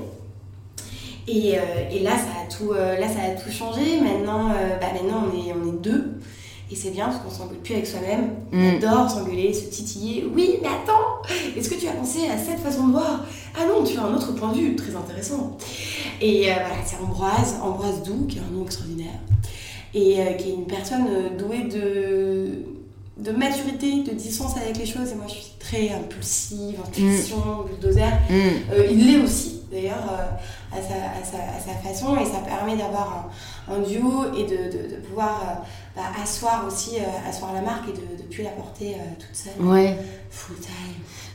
[1.27, 1.61] Et, euh,
[1.91, 4.01] et, là, ça a tout, euh, là, ça a tout changé.
[4.01, 6.19] Maintenant, bah, maintenant on, est, on est deux.
[6.71, 8.29] Et c'est bien parce qu'on s'engueule plus avec soi-même.
[8.53, 10.29] On adore s'engueuler, se titiller.
[10.35, 11.21] Oui, mais attends,
[11.57, 13.25] est-ce que tu as pensé à cette façon de voir?
[13.55, 15.57] Ah non, tu as un autre point de vue, très intéressant.
[16.21, 19.19] Et euh, voilà, c'est Ambroise, Ambroise Doux, qui est un nom extraordinaire.
[19.95, 22.65] Et euh, qui est une personne euh, douée de,
[23.17, 25.11] de maturité, de distance avec les choses.
[25.11, 28.11] Et moi, je suis très impulsive, intuition, bulldozer.
[28.29, 32.17] Euh, il l'est aussi, d'ailleurs, euh, à, sa, à, sa, à, sa, façon.
[32.17, 33.29] Et ça permet d'avoir
[33.67, 35.65] un, un, duo et de, de, de pouvoir euh,
[35.95, 39.65] bah, asseoir aussi, euh, asseoir la marque et de ne plus la porter toute seule.
[39.65, 39.95] Ouais.
[40.29, 40.73] Full time.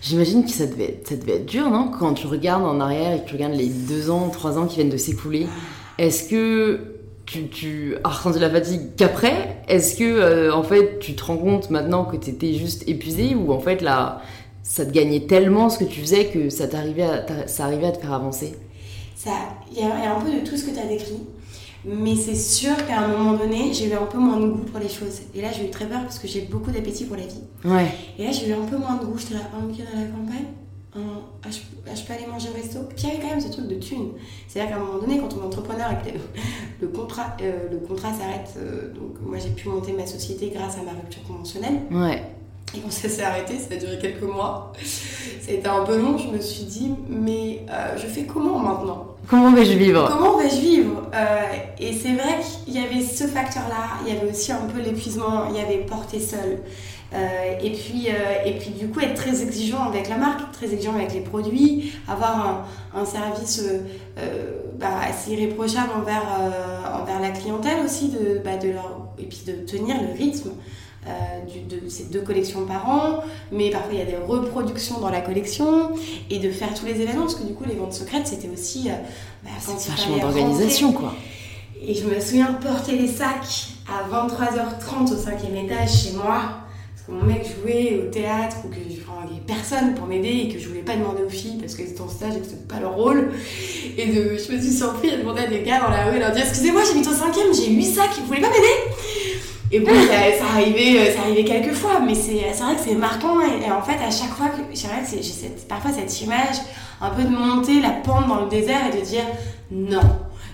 [0.00, 1.90] J'imagine que ça devait, être, ça devait être dur, non?
[1.98, 4.76] Quand tu regardes en arrière et que tu regardes les deux ans, trois ans qui
[4.76, 5.46] viennent de s'écouler,
[5.98, 6.94] est-ce que
[7.26, 9.62] tu, tu as ressenti la fatigue qu'après?
[9.68, 13.34] Est-ce que, euh, en fait, tu te rends compte maintenant que tu étais juste épuisé
[13.34, 14.20] ou en fait, là,
[14.64, 17.92] ça te gagnait tellement ce que tu faisais que ça t'arrivait à, ça arrivait à
[17.92, 18.54] te faire avancer
[19.70, 21.20] Il y, y, a un peu de tout ce que tu as décrit.
[21.86, 24.80] Mais c'est sûr qu'à un moment donné, j'ai eu un peu moins de goût pour
[24.80, 25.20] les choses.
[25.34, 27.42] Et là, j'ai eu très peur parce que j'ai beaucoup d'appétit pour la vie.
[27.62, 27.88] Ouais.
[28.18, 29.18] Et là, j'ai eu un peu moins de goût.
[29.18, 30.46] J'étais là, un week-end à la campagne,
[30.96, 32.78] un, ah, je, ah, je, peux aller manger au resto.
[32.88, 34.12] Puis il y avait quand même ce truc de thune.
[34.48, 36.16] C'est-à-dire qu'à un moment donné, quand on est entrepreneur et que
[36.80, 40.78] le contrat, euh, le contrat s'arrête, euh, donc moi j'ai pu monter ma société grâce
[40.78, 41.80] à ma rupture conventionnelle.
[41.90, 42.22] Ouais.
[42.82, 44.72] Quand ça s'est arrêté, ça a duré quelques mois.
[45.40, 48.58] Ça a été un peu long, je me suis dit, mais euh, je fais comment
[48.58, 49.08] maintenant?
[49.28, 50.08] Comment vais-je vivre?
[50.10, 51.02] Comment vais-je vivre?
[51.14, 51.42] Euh,
[51.78, 55.46] Et c'est vrai qu'il y avait ce facteur-là, il y avait aussi un peu l'épuisement,
[55.50, 56.58] il y avait porter seul.
[57.14, 57.18] Euh,
[57.62, 60.94] et, puis, euh, et puis du coup être très exigeant avec la marque, très exigeant
[60.94, 63.62] avec les produits, avoir un, un service
[64.78, 66.24] bah, assez irréprochable envers,
[67.00, 70.50] envers la clientèle aussi, de, bah, de leur, et puis de tenir le rythme.
[71.06, 71.10] Euh,
[71.68, 75.20] de ces deux collections par an, mais parfois il y a des reproductions dans la
[75.20, 75.90] collection
[76.30, 78.88] et de faire tous les événements parce que du coup les ventes secrètes c'était aussi
[78.88, 78.94] euh,
[79.42, 81.12] bah, c'est vachement d'organisation quoi.
[81.86, 86.40] Et je me souviens porter les sacs à 23h30 au cinquième étage chez moi
[86.94, 88.76] parce que mon mec jouait au théâtre ou que
[89.26, 91.90] il n'y personne pour m'aider et que je voulais pas demander aux filles parce qu'elles
[91.90, 93.30] étaient en stage et que c'était pas leur rôle.
[93.96, 96.20] Et de, je me suis surpris à demander à des gars dans la rue et
[96.20, 99.33] leur dire excusez-moi j'ai mis au cinquième, j'ai 8 sacs, vous voulez pas m'aider?
[99.72, 103.40] Et bon, ça, ça, arrivait, ça arrivait quelques fois, mais c'est vrai que c'est marquant.
[103.40, 106.56] Et, et, en fait, à chaque fois que j'ai cette, parfois cette image
[107.00, 109.24] un peu de monter la pente dans le désert et de dire
[109.70, 110.02] non,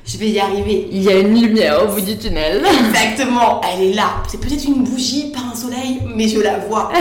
[0.07, 0.89] je vais y arriver.
[0.91, 2.65] Il y a une lumière au bout du tunnel.
[2.89, 4.23] Exactement, elle est là.
[4.29, 6.91] C'est peut-être une bougie, pas un soleil, mais je la vois.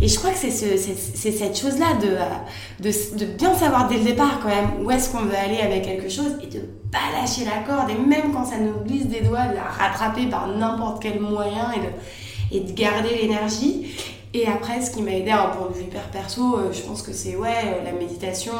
[0.00, 4.04] Et je crois que c'est ce, cette chose-là de, de, de, bien savoir dès le
[4.04, 6.60] départ quand même où est-ce qu'on veut aller avec quelque chose et de
[6.90, 7.90] pas lâcher la corde.
[7.90, 11.72] Et même quand ça nous glisse des doigts, de la rattraper par n'importe quel moyen
[11.72, 13.94] et de, et de garder l'énergie.
[14.34, 16.82] Et après, ce qui m'a aidé à un point de vue hyper perso, euh, je
[16.82, 18.52] pense que c'est ouais, la méditation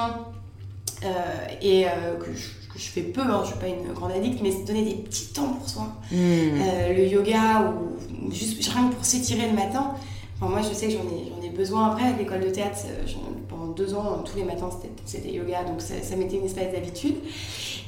[1.04, 1.08] euh,
[1.60, 4.52] et euh, que je je fais peu, hein, je suis pas une grande addict, mais
[4.64, 5.88] donner des petits temps pour soi.
[6.12, 6.16] Mmh.
[6.16, 9.94] Euh, le yoga ou, ou, juste rien que pour s'étirer le matin.
[10.40, 12.78] Enfin, moi, je sais que j'en ai, ai besoin après avec l'école de théâtre.
[13.48, 14.70] Pendant deux ans, tous les matins,
[15.04, 17.16] c'était yoga, donc ça, ça mettait une espèce d'habitude.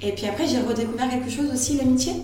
[0.03, 2.15] Et puis après, j'ai redécouvert quelque chose aussi, l'amitié.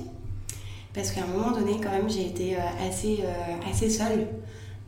[0.95, 4.27] Parce qu'à un moment donné, quand même, j'ai été euh, assez, euh, assez seule.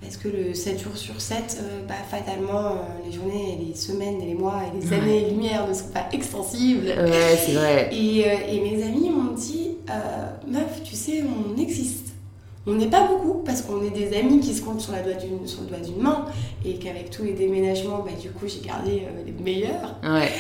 [0.00, 2.72] Parce que le 7 jours sur 7, euh, bah, fatalement, euh,
[3.04, 5.30] les journées, les semaines, et les mois et les années ouais.
[5.30, 6.86] lumière ne sont pas extensibles.
[6.86, 7.90] Ouais, c'est vrai.
[7.92, 9.70] Et, euh, et, mes amis m'ont dit
[10.46, 12.07] Meuf, tu sais, on existe.
[12.68, 15.14] On n'est pas beaucoup parce qu'on est des amis qui se comptent sur, la doigt
[15.46, 16.26] sur le doigt d'une main
[16.64, 19.96] et qu'avec tous les déménagements, bah, du coup, j'ai gardé les meilleurs.
[20.02, 20.30] Ouais.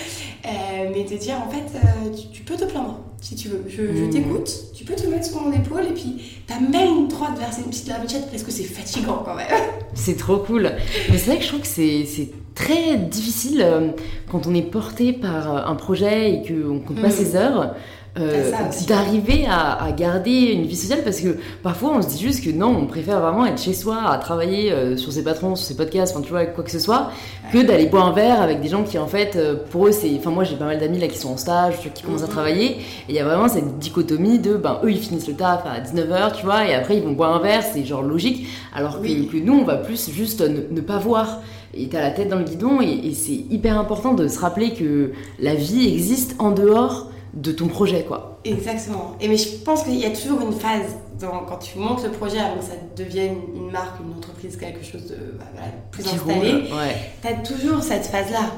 [0.92, 1.78] mais de dire, en fait,
[2.14, 3.64] tu, tu peux te plaindre si tu veux.
[3.68, 4.10] Je, je mmh.
[4.10, 7.62] t'écoute, tu peux te mettre sur mon épaule et puis t'as même une droite verser
[7.62, 9.46] une petite lavachette parce que c'est fatigant quand même.
[9.94, 10.70] C'est trop cool.
[11.10, 13.90] Mais c'est vrai que je trouve que c'est très difficile euh,
[14.30, 17.10] quand on est porté par euh, un projet et qu'on compte pas mmh.
[17.10, 17.74] ses heures.
[18.18, 18.50] Euh,
[18.88, 22.50] d'arriver à, à, garder une vie sociale parce que parfois on se dit juste que
[22.50, 25.76] non, on préfère vraiment être chez soi à travailler euh, sur ses patrons, sur ses
[25.76, 27.10] podcasts, enfin tu vois, quoi que ce soit,
[27.52, 30.10] que d'aller boire un verre avec des gens qui en fait, euh, pour eux, c'est.
[30.18, 32.30] Enfin, moi j'ai pas mal d'amis là qui sont en stage, qui commencent à Mm-hmm.
[32.30, 35.64] travailler, et il y a vraiment cette dichotomie de ben eux ils finissent le taf
[35.66, 38.98] à 19h, tu vois, et après ils vont boire un verre, c'est genre logique, alors
[39.00, 39.26] oui.
[39.26, 41.40] que, que, nous on va plus juste ne, ne pas voir
[41.74, 44.72] et t'as la tête dans le guidon et, et c'est hyper important de se rappeler
[44.72, 48.40] que la vie existe en dehors de ton projet quoi.
[48.44, 49.16] Exactement.
[49.20, 52.10] Et mais je pense qu'il y a toujours une phase dans, quand tu montes le
[52.10, 56.04] projet avant que ça devienne une marque, une entreprise, quelque chose de bah, voilà, plus
[56.04, 56.52] Qui installé.
[56.72, 56.96] Ouais.
[57.22, 58.52] T'as toujours cette phase-là.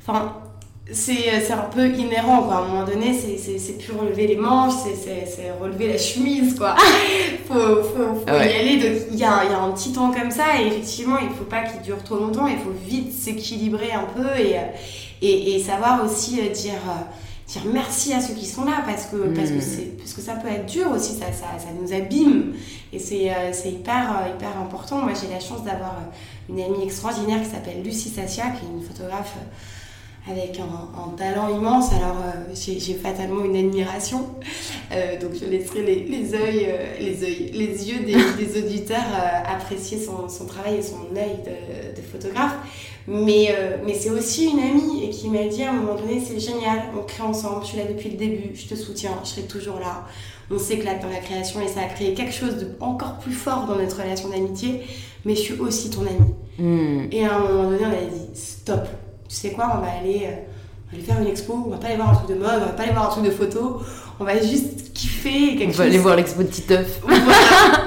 [0.00, 0.34] Enfin,
[0.92, 2.56] c'est un peu inhérent quoi.
[2.56, 6.76] À un moment donné, c'est plus relever les manches, c'est relever la chemise quoi.
[7.48, 8.52] faut, faut, faut ouais.
[8.52, 8.76] y aller.
[8.76, 11.44] Donc il y a, y a un petit temps comme ça et effectivement, il faut
[11.44, 12.46] pas qu'il dure trop longtemps.
[12.46, 14.56] Il faut vite s'équilibrer un peu et,
[15.22, 16.80] et, et, savoir aussi dire
[17.46, 20.34] dire merci à ceux qui sont là parce que, parce que, c'est, parce que ça
[20.34, 22.54] peut être dur aussi, ça, ça, ça nous abîme.
[22.92, 24.98] Et c'est, c'est hyper, hyper important.
[25.02, 25.96] Moi, j'ai la chance d'avoir
[26.48, 29.36] une amie extraordinaire qui s'appelle Lucie Sassia, qui est une photographe
[30.28, 31.92] avec un, talent immense.
[31.92, 34.26] Alors, euh, j'ai fatalement une admiration.
[34.92, 36.38] Euh, donc, je laisserai les, les, yeux,
[36.68, 39.04] euh, les, les yeux des, auditeurs
[39.48, 42.56] apprécier son, son, travail et son œil de, de photographe.
[43.08, 43.54] Mais,
[43.84, 47.04] mais c'est aussi une amie qui m'a dit à un moment donné c'est génial, on
[47.04, 50.04] crée ensemble, je suis là depuis le début, je te soutiens, je serai toujours là.
[50.50, 53.66] On s'éclate dans la création et ça a créé quelque chose de encore plus fort
[53.66, 54.82] dans notre relation d'amitié,
[55.24, 56.34] mais je suis aussi ton amie.
[56.58, 57.08] Hmm.
[57.10, 58.86] Et à un moment donné, on a dit stop,
[59.28, 60.36] tu sais quoi, on va aller, euh,
[60.86, 62.62] on va aller faire une expo, on va pas aller voir un truc de mode,
[62.62, 63.80] on va pas aller voir un truc de photo,
[64.20, 65.74] on va juste kiffer quelque chose.
[65.74, 67.00] On va aller voir l'expo de Titeuf.
[67.04, 67.14] on va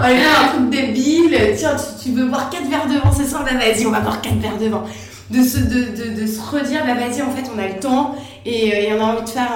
[0.03, 3.45] aller voir un truc débile, tiens, tu, veux voir 4 verres de vin ce soir,
[3.45, 4.83] vas-y, on va voir 4 verres de vin.
[5.29, 8.15] De se, de, de, de se redire, bah vas-y, en fait, on a le temps
[8.45, 9.51] et, euh, on a envie de faire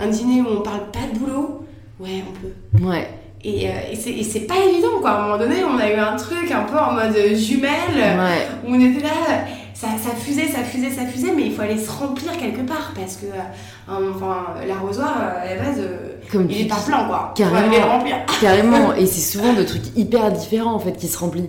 [0.00, 1.66] un, un, dîner où on parle pas de boulot.
[1.98, 2.86] Ouais, on peut.
[2.86, 3.08] Ouais.
[3.44, 5.10] Et, euh, et c'est pas évident, quoi.
[5.10, 8.48] À un moment donné, on a eu un truc un peu en mode jumelle, ouais.
[8.66, 9.44] où on était là
[9.80, 12.92] ça, ça, fusait, ça fusait, ça fusait, mais il faut aller se remplir quelque part
[12.94, 17.32] parce que euh, enfin, l'arrosoir, euh, à la base, euh, il est pas plein quoi.
[17.34, 17.88] Carrément.
[17.88, 18.16] remplir.
[18.42, 18.94] Carrément.
[18.94, 21.48] Et c'est souvent de trucs hyper différents en fait qui se remplissent.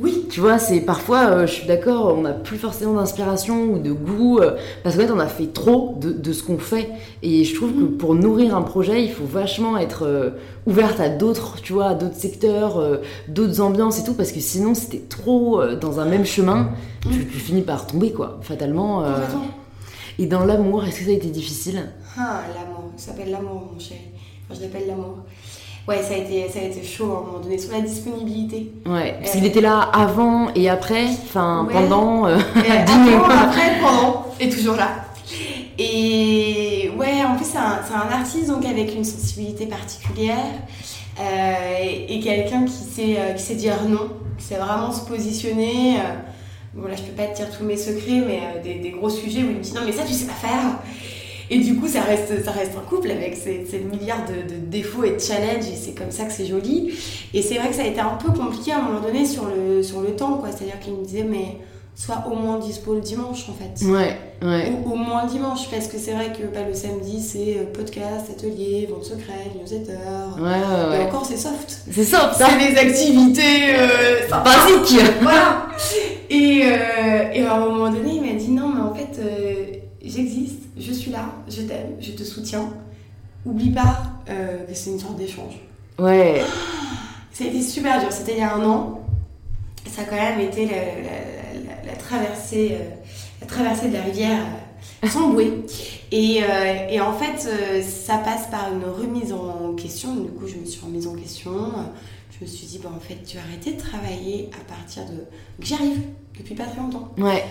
[0.00, 0.26] Oui.
[0.30, 4.40] Tu vois, c'est parfois, je suis d'accord, on n'a plus forcément d'inspiration ou de goût,
[4.82, 6.90] parce qu'en fait, on a fait trop de, de ce qu'on fait.
[7.22, 7.96] Et je trouve que mm.
[7.96, 10.32] pour nourrir un projet, il faut vachement être
[10.66, 14.74] ouverte à d'autres, tu vois, à d'autres secteurs, d'autres ambiances et tout, parce que sinon,
[14.74, 16.70] c'était trop dans un même chemin
[17.02, 19.04] tu, finis par tomber, quoi, fatalement.
[19.04, 19.16] Euh.
[20.18, 21.86] Et dans l'amour, est-ce que ça a été difficile?
[22.16, 24.00] Ah, l'amour, ça s'appelle l'amour, mon chéri.
[24.44, 25.18] Enfin, je l'appelle l'amour.
[25.88, 28.70] Ouais, ça a, été, ça a été chaud à un moment donné, sur la disponibilité.
[28.84, 32.26] Ouais, parce qu'il était là avant et après, enfin pendant.
[32.26, 34.90] Euh, avant, après, pendant, et toujours là.
[35.78, 40.44] Et ouais, en plus, c'est un, un, artiste donc avec une sensibilité particulière
[41.20, 45.96] euh, et, quelqu'un qui sait, euh, qui sait dire non, qui sait vraiment se positionner.
[46.74, 49.42] Bon, là, je peux pas te dire tous mes secrets, mais euh, des, gros sujets
[49.42, 50.80] où il me dit non, mais ça, tu sais pas faire.
[51.50, 55.12] Et du coup, ça reste, ça reste un couple avec ces, milliards de, défauts et
[55.12, 56.92] de challenges, et c'est comme ça que c'est joli.
[57.32, 59.46] Et c'est vrai que ça a été un peu compliqué à un moment donné sur
[59.46, 60.50] le, sur le temps, quoi.
[60.50, 61.56] C'est-à-dire qu'il me disait, mais
[61.94, 63.84] soit au moins dispo le dimanche en fait.
[63.84, 64.70] Ouais, ouais.
[64.70, 67.64] Ou au moins le dimanche, parce que c'est vrai que bah, le samedi c'est euh,
[67.72, 69.98] podcast, atelier, vente secrète, newsletter.
[70.38, 71.82] Ouais, ouais, Et encore c'est soft.
[71.90, 72.46] C'est soft, ça.
[72.50, 75.00] C'est des activités euh, basiques.
[75.22, 75.66] voilà.
[76.30, 79.64] Et, euh, et, à un moment donné, il m'a dit non, mais en fait, euh,
[80.02, 82.72] j'existe, je suis là, je t'aime, je te soutiens.
[83.46, 85.54] Oublie pas que c'est une sorte d'échange.
[85.98, 86.42] Ouais.
[87.32, 89.00] Ça a été super dur, c'était il y a un an.
[89.86, 91.08] Ça a quand même été la
[91.88, 92.90] la traversée, euh,
[93.40, 94.44] la traversée de la rivière
[95.04, 95.64] euh, sans bouée.
[96.12, 100.14] Et, euh, et, en fait, ça passe par une remise en question.
[100.14, 101.52] Du coup, je me suis remise en question.
[102.30, 105.24] Je me suis dit, bah, en fait, tu as arrêté de travailler à partir de.
[105.60, 106.00] J'y arrive
[106.36, 107.12] depuis pas très longtemps.
[107.18, 107.44] Ouais.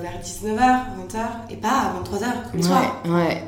[0.00, 3.42] Vers 19h, 20h, et pas à 23h, comme ouais, Ouais.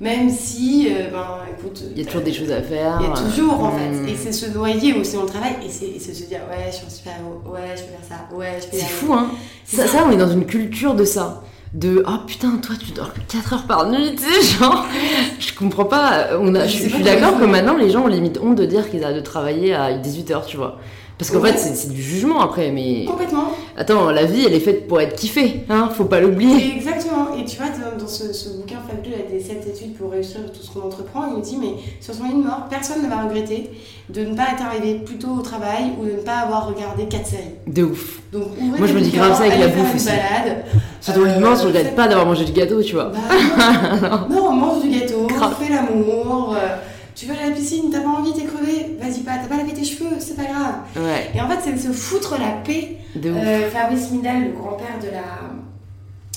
[0.00, 1.82] Même si, ben, écoute.
[1.90, 3.00] Il y a toujours des choses à faire.
[3.00, 3.88] Il y a toujours, en fait.
[3.88, 4.08] Hmm.
[4.08, 6.86] Et c'est se noyer aussi dans le travail, et c'est se dire, ouais, je suis
[6.86, 9.30] un super héros, ouais, je peux faire ça, ouais, je peux C'est fou, hein.
[9.64, 11.42] Ça, ça, on est dans une culture de ça.
[11.74, 14.86] De oh putain, toi tu dors que 4 heures par nuit, tu sais, genre.
[15.38, 16.28] Je comprends pas.
[16.40, 19.04] On a, je, suis d'accord que maintenant les gens ont limite honte de dire qu'ils
[19.04, 20.78] arrêtent de travailler à 18 heures, tu vois.
[21.18, 23.04] Parce qu'en fait, c'est du jugement après, mais.
[23.04, 23.50] Complètement.
[23.76, 26.76] Attends, la vie, elle est faite pour être kiffée, hein, faut pas l'oublier.
[26.76, 27.34] Exactement.
[27.36, 27.66] Et tu vois,
[27.98, 31.38] dans, ce, ce, bouquin fabuleux, des 7 études pour réussir tout ce qu'on entreprend, il
[31.38, 33.70] me dit, mais sur son lit de mort, personne ne va regretter
[34.08, 37.06] de ne pas être arrivé plus tôt au travail ou de ne pas avoir regardé
[37.06, 37.42] 4 séries.
[37.66, 38.20] De ouf.
[38.32, 40.06] Donc, Moi, je me dis grave ça avec la bouffe aussi.
[40.06, 40.64] Balade.
[41.00, 43.10] Sur ton lit de mort, je regrette pas d'avoir mangé du gâteau, tu vois.
[43.12, 44.48] Bah, non.
[44.50, 46.54] on mange du gâteau, on fait l'amour.
[46.56, 46.76] Euh,
[47.18, 49.72] tu vas à la piscine, t'as pas envie, t'es crevé, vas-y pas, t'as pas lavé
[49.72, 50.74] tes cheveux, c'est pas grave.
[50.94, 51.32] Ouais.
[51.34, 52.98] Et en fait, c'est de se foutre la paix.
[53.16, 55.50] De euh, Fabrice Midal, le grand-père de la,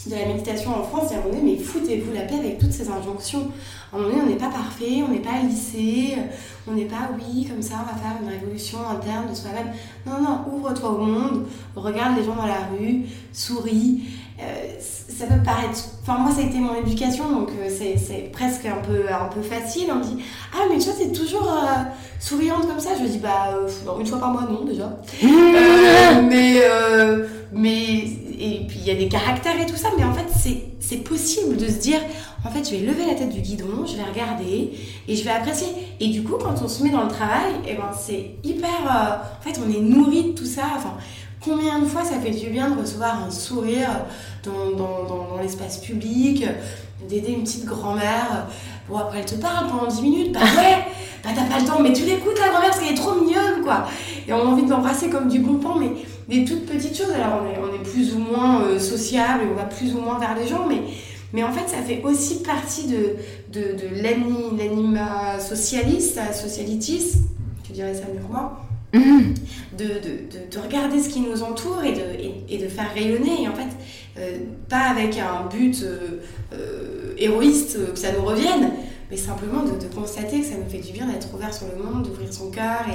[0.08, 2.58] de la méditation en France, il a un moment donné, mais foutez-vous la paix avec
[2.58, 3.52] toutes ces injonctions.
[3.94, 6.18] À un moment donné, on n'est pas parfait, on n'est pas lycée,
[6.68, 9.68] on n'est pas, oui, comme ça, on va faire une révolution interne de soi-même.
[10.08, 14.02] Non, non, ouvre-toi au monde, regarde les gens dans la rue, souris.
[14.42, 15.78] Euh, ça peut paraître.
[16.02, 19.42] Enfin, moi, ça a été mon éducation, donc euh, c'est presque un peu, un peu
[19.42, 19.90] facile.
[19.92, 20.24] On me dit
[20.54, 21.84] Ah, mais toi, t'es toujours euh,
[22.20, 22.92] souriante comme ça?
[23.00, 23.56] Je dis Bah,
[24.00, 24.98] une fois par mois, non, déjà.
[25.22, 26.28] Mmh.
[26.28, 26.62] mais.
[27.54, 28.04] mais
[28.44, 30.26] et puis il y a des caractères et tout ça, mais en fait
[30.80, 32.00] c'est possible de se dire,
[32.44, 34.72] en fait je vais lever la tête du guidon, je vais regarder
[35.08, 35.68] et je vais apprécier.
[36.00, 38.72] Et du coup quand on se met dans le travail, et eh ben, c'est hyper...
[38.90, 40.64] en fait on est nourri de tout ça.
[40.76, 40.96] Enfin,
[41.44, 44.06] Combien de fois ça fait du bien de recevoir un sourire
[44.44, 46.46] dans, dans, dans, l'espace public
[47.10, 48.46] d'aider une petite grand-mère?
[48.88, 50.34] Bon, après, elle te parle pendant 10 minutes.
[50.34, 50.86] Bah ouais,
[51.24, 53.64] bah t'as pas le temps, mais tu l'écoutes, la grand-mère, parce qu'elle est trop mignonne,
[53.64, 53.88] quoi.
[54.28, 55.94] Et on a envie de l'embrasser comme du bon pain, mais
[56.28, 57.10] des toutes petites choses.
[57.10, 60.20] Alors, on est, on est plus ou moins euh, sociable, on va plus ou moins
[60.20, 60.84] vers les gens, mais,
[61.34, 63.16] mais en fait, ça fait aussi partie de,
[63.52, 67.14] de, de l'anima socialiste, socialitis,
[67.64, 68.62] tu dirais ça mieux que moi.
[69.78, 73.44] De, de, de, de regarder ce qui nous entoure et de, faire rayonner.
[73.44, 73.70] Et en fait,
[74.20, 74.38] euh,
[74.70, 76.20] pas avec un but euh,
[76.54, 78.72] euh, héroïste, que ça nous revienne,
[79.12, 81.84] mais simplement de, de constater que ça nous fait du bien d'être ouvert sur le
[81.84, 82.86] monde, d'ouvrir son cœur.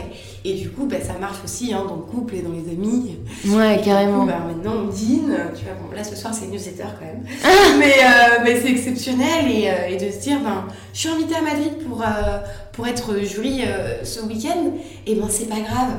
[0.45, 2.71] Et, et du coup, bah, ça marche aussi hein, dans le couple et dans les
[2.73, 3.19] amis.
[3.47, 4.21] Ouais, Et carrément.
[4.21, 5.37] coup, bah, maintenant, on dîne.
[5.55, 7.23] Tu vois, bon, là, ce soir, c'est newsletter quand même.
[7.79, 9.51] mais euh, mais c'est exceptionnel.
[9.51, 10.64] Et, euh, et de se dire, ben,
[10.95, 12.39] je suis invitée à Madrid pour, euh,
[12.73, 13.61] pour être jury
[14.03, 14.73] ce week-end.
[15.07, 15.91] Et ben, c'est pas grave.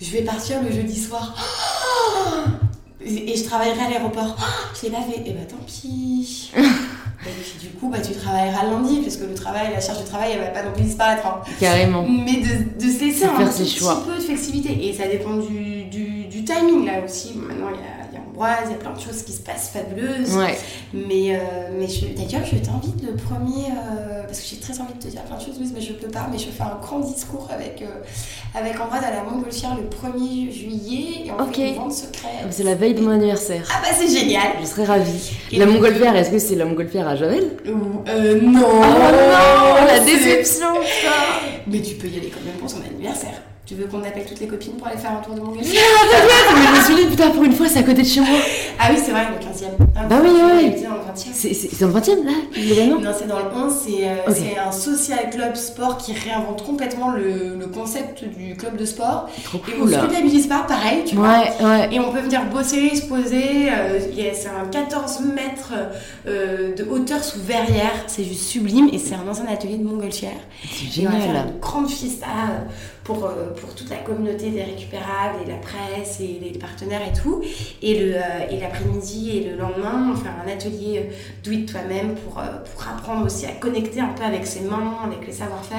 [0.00, 1.36] Je vais partir le jeudi soir.
[3.02, 4.36] Et je travaillerai à l'aéroport.
[4.78, 5.22] Je l'ai pas fait.
[5.28, 6.52] Et bah tant pis.
[7.26, 10.06] Et puis du coup, bah, tu travailleras lundi, parce que le travail, la charge de
[10.06, 11.26] travail, elle va pas non plus disparaître.
[11.26, 11.40] hein.
[11.60, 12.02] Carrément.
[12.08, 14.88] Mais de, de se laisser De un petit peu de flexibilité.
[14.88, 17.34] Et ça dépend du, du, du timing là aussi.
[17.36, 17.99] Maintenant, il y a,
[18.40, 20.36] il y a Ambroise, il y a plein de choses qui se passent fabuleuses.
[20.36, 20.58] Ouais.
[20.94, 21.86] Mais, euh, mais
[22.16, 25.36] d'ailleurs, je t'invite le premier, euh, parce que j'ai très envie de te dire plein
[25.36, 28.80] de choses, mais je peux pas, mais je fais un grand discours avec, euh, avec
[28.80, 31.56] Ambroise à la Montgolfière le 1er juillet, et on Ok.
[31.56, 32.30] fait une vente secrète.
[32.50, 33.66] C'est la veille de mon anniversaire.
[33.70, 35.30] Ah bah c'est génial Je serais ravie.
[35.52, 37.50] Et La montgolfière, est-ce que c'est la montgolfière à Javel?
[38.08, 42.70] Euh, non Oh non, la déception, putain Mais tu peux y aller quand même pour
[42.70, 43.42] son anniversaire.
[43.66, 45.80] Tu veux qu'on appelle toutes les copines pour aller faire un tour de Montgolfière?
[46.86, 48.28] Dit, putain, pour une fois, c'est à côté de chez moi.
[48.78, 49.70] Ah oui, c'est vrai, le 15e.
[49.96, 50.74] Ah, Bah oui, 20e.
[51.32, 54.58] C'est dans le 20 e là, l'événement Non, c'est dans le 11, c'est euh, c'est
[54.58, 59.28] un social club sport qui réinvente complètement le, le concept du club de sport.
[59.44, 59.92] Trop Et on cool.
[59.94, 61.28] se culpabilise pas, pareil, tu vois.
[61.28, 61.88] Ouais, ouais.
[61.92, 63.70] Et on peut venir bosser, se poser.
[63.70, 63.98] euh,
[64.32, 65.72] c'est un 14 mètres
[66.26, 67.92] euh, de hauteur sous verrière.
[68.06, 68.88] C'est juste sublime.
[68.92, 70.32] Et c'est un ancien atelier de Montgolfière.
[70.64, 71.46] C'est Et on va faire génial.
[71.54, 72.68] une grande fiesta euh,
[73.04, 73.18] pour,
[73.60, 77.42] pour toute la communauté des récupérables et la presse et les partenaires et tout.
[77.82, 81.12] Et le, euh, et l'après-midi et le lendemain, on faire un atelier euh,
[81.44, 82.42] do it toi-même pour, euh,
[82.72, 85.78] pour apprendre aussi à connecter un peu avec ses mains, avec les savoir-faire.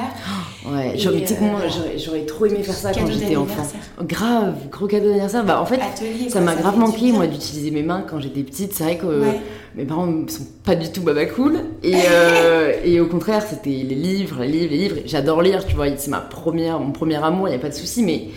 [0.66, 3.64] Ouais, euh, moi, j'aurais- j'aurais trop aimé faire ça quand j'étais enfant.
[4.04, 5.44] Grave, gros cadeau d'anniversaire.
[5.46, 8.44] Bah, en fait, Atelier, ça m'a grave fait manqué, moi, d'utiliser mes mains quand j'étais
[8.44, 8.74] petite.
[8.74, 9.39] C'est vrai que Ouais.
[9.76, 11.60] mes parents sont pas du tout baba cool.
[11.84, 14.96] Et, euh, et au contraire, c'était les livres, les livres, les livres.
[15.06, 15.88] J'adore lire, tu vois.
[15.98, 18.04] C'est ma première, mon premier amour, il n'y a pas de souci.
[18.04, 18.28] Mais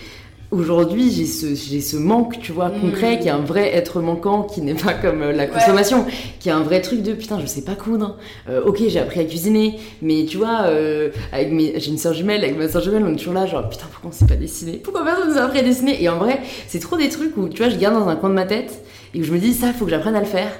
[0.54, 2.80] aujourd'hui, j'ai ce, j'ai ce manque, tu vois, Mm.
[2.80, 6.06] concret, qui est un vrai être manquant, qui n'est pas comme euh, la consommation,
[6.40, 8.16] qui est un vrai truc de putain, je sais pas coudre.
[8.48, 12.14] Euh, ok, j'ai appris à cuisiner, mais tu vois, euh, avec mes, j'ai une soeur
[12.14, 14.36] jumelle, avec ma soeur jumelle, on est toujours là, genre putain, pourquoi on sait pas
[14.36, 16.02] dessiner Pourquoi personne nous a appris à dessiner?
[16.02, 18.30] Et en vrai, c'est trop des trucs où, tu vois, je garde dans un coin
[18.30, 18.82] de ma tête
[19.14, 20.50] et où je me dis, ça, faut que j'apprenne à le faire.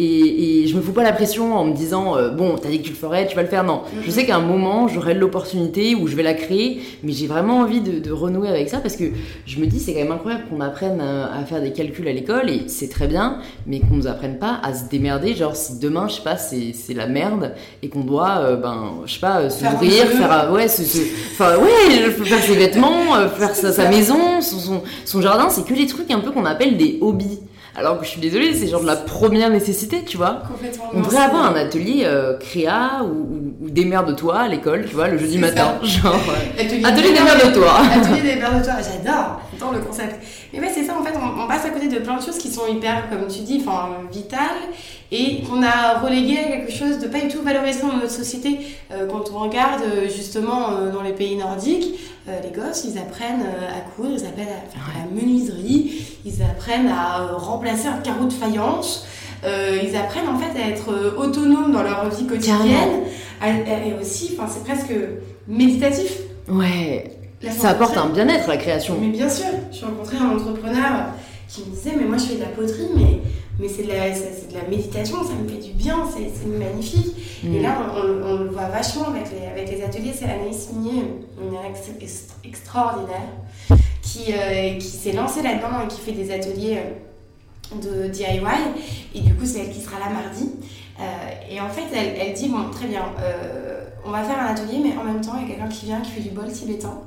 [0.00, 2.78] Et, et je me fous pas la pression en me disant euh, bon t'as dit
[2.78, 3.64] que tu le ferais tu vas le faire.
[3.64, 3.82] Non.
[4.06, 7.58] Je sais qu'à un moment j'aurai l'opportunité où je vais la créer mais j'ai vraiment
[7.58, 9.04] envie de, de renouer avec ça parce que
[9.46, 12.12] je me dis c'est quand même incroyable qu'on apprenne à, à faire des calculs à
[12.12, 15.34] l'école et c'est très bien mais qu'on nous apprenne pas à se démerder.
[15.34, 18.92] Genre si demain je sais pas c'est c'est la merde et qu'on doit euh, ben
[19.04, 19.64] je sais pas euh, se
[20.16, 20.98] Faire ouais se, se-
[21.32, 25.74] enfin ouais faire ses vêtements faire sa, sa maison son, son, son jardin c'est que
[25.74, 27.40] les trucs un peu qu'on appelle des hobbies
[27.78, 30.84] alors que je suis désolée c'est genre de la première nécessité tu vois Complètement.
[30.94, 35.08] on devrait avoir un atelier euh, créa ou, ou, ou démerde-toi à l'école, tu vois,
[35.08, 35.74] le jeudi matin.
[35.82, 36.60] Genre, ouais.
[36.64, 37.72] Atelier, Atelier démerde-toi.
[37.94, 39.40] Atelier des verres de toi, j'adore,
[39.72, 40.16] le concept.
[40.52, 42.38] Mais ouais, c'est ça, en fait, on, on passe à côté de plein de choses
[42.38, 44.40] qui sont hyper, comme tu dis, enfin, vitales
[45.10, 48.58] et qu'on a relégué à quelque chose de pas du tout valorisé dans notre société.
[48.92, 51.98] Euh, quand on regarde euh, justement euh, dans les pays nordiques,
[52.28, 56.42] euh, les gosses, ils apprennent à coudre, ils apprennent à faire de la menuiserie, ils
[56.42, 59.06] apprennent à remplacer un carreau de faïence.
[59.44, 63.04] Euh, ils apprennent en fait à être euh, autonomes dans leur vie quotidienne
[63.40, 63.50] à- à-
[63.86, 64.92] et aussi, enfin c'est presque
[65.46, 66.12] méditatif.
[66.48, 67.12] Ouais,
[67.50, 68.96] ça apporte un bien-être la création.
[69.00, 71.06] Mais bien sûr, j'ai rencontré un entrepreneur
[71.48, 73.20] qui me disait mais moi je fais de la poterie mais,
[73.58, 77.14] mais c'est de, de la méditation, ça me fait du bien, c'est magnifique.
[77.44, 77.62] Et Mm.
[77.62, 81.04] là on, on- on le voit vachement avec les, avec les ateliers, c'est Anaïs Minier,
[81.40, 83.28] une ex- ex- extraordinaire,
[84.02, 88.40] qui, euh, qui s'est lancée là-dedans et qui fait des ateliers euh, de DIY.
[89.14, 90.50] Et du coup c'est elle qui sera là mardi.
[91.00, 91.04] Euh,
[91.54, 94.80] et en fait elle, elle dit bon très bien, euh, on va faire un atelier
[94.82, 96.98] mais en même temps il y a quelqu'un qui vient qui fait du bol tibétain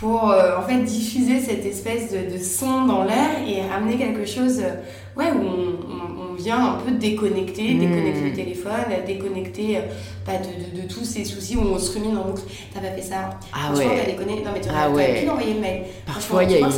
[0.00, 4.24] pour euh, en fait diffuser cette espèce de, de son dans l'air et amener quelque
[4.26, 4.74] chose euh,
[5.20, 7.80] ouais, où on, on- on vient un peu déconnecter, Mm.
[7.80, 8.72] déconnecter le téléphone,
[9.04, 9.80] déconnecter euh,
[10.24, 12.42] bah, de, de- de tous ces soucis où on se rumine en boucle.
[12.72, 13.86] T'as pas fait ça Ah ouais.
[14.04, 14.34] t'as déconné.
[14.44, 15.18] Non mais tu Ah ouais.
[15.20, 15.82] pu l'envoyer le mail.
[16.06, 16.70] Parfois, il y a une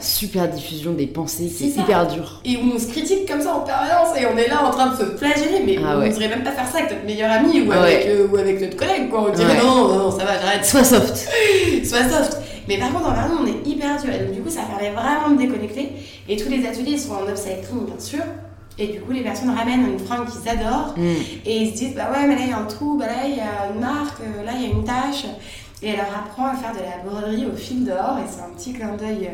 [0.00, 2.42] super diffusion des pensées C'est hyper dure.
[2.44, 4.92] Et où on se critique comme ça en permanence et on est là en train
[4.92, 6.08] de se flageller, mais Ah on ouais.
[6.08, 7.76] ne devrait même pas faire ça avec notre meilleur ami ou, Ouais.
[7.78, 9.08] avec, euh, ou avec notre collègue.
[9.08, 9.26] Quoi.
[9.30, 9.62] On dirait Ouais.
[9.64, 10.66] non, non, ça va, j'arrête.
[10.66, 11.16] Sois soft.
[11.84, 12.36] Sois soft.
[12.68, 14.12] Mais par contre, envers nous, on est hyper dur.
[14.12, 15.90] Et donc, du coup, ça permet vraiment de déconnecter.
[16.28, 18.22] Et tous les ateliers sont en upcycling, bien sûr.
[18.78, 20.94] Et du coup, les personnes ramènent une fringue qu'ils adorent.
[20.96, 21.02] Mm.
[21.46, 23.26] Et ils se disent, bah ouais, mais là, il y a un trou, bah là,
[23.26, 25.24] il y a une marque, euh, là, il y a une tache.
[25.82, 28.18] Et elle leur apprend à faire de la broderie au fil d'or.
[28.18, 29.30] Et c'est un petit clin d'œil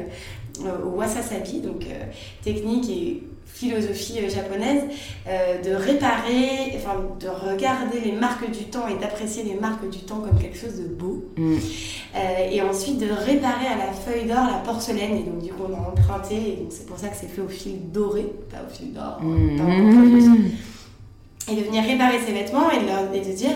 [0.64, 2.04] euh, au wasasabi, donc euh,
[2.42, 3.22] technique et
[3.54, 4.82] philosophie euh, japonaise,
[5.28, 10.00] euh, de réparer, enfin, de regarder les marques du temps et d'apprécier les marques du
[10.00, 11.24] temps comme quelque chose de beau.
[11.36, 11.54] Mm.
[12.16, 15.18] Euh, et ensuite de réparer à la feuille d'or la porcelaine.
[15.18, 16.34] Et donc, du coup, on a emprunté.
[16.34, 19.18] Et donc, c'est pour ça que c'est fait au fil doré, pas au fil d'or.
[19.22, 19.56] Mm.
[19.94, 20.52] Produit.
[21.46, 23.52] Et de venir réparer ses vêtements et de, leur, et de dire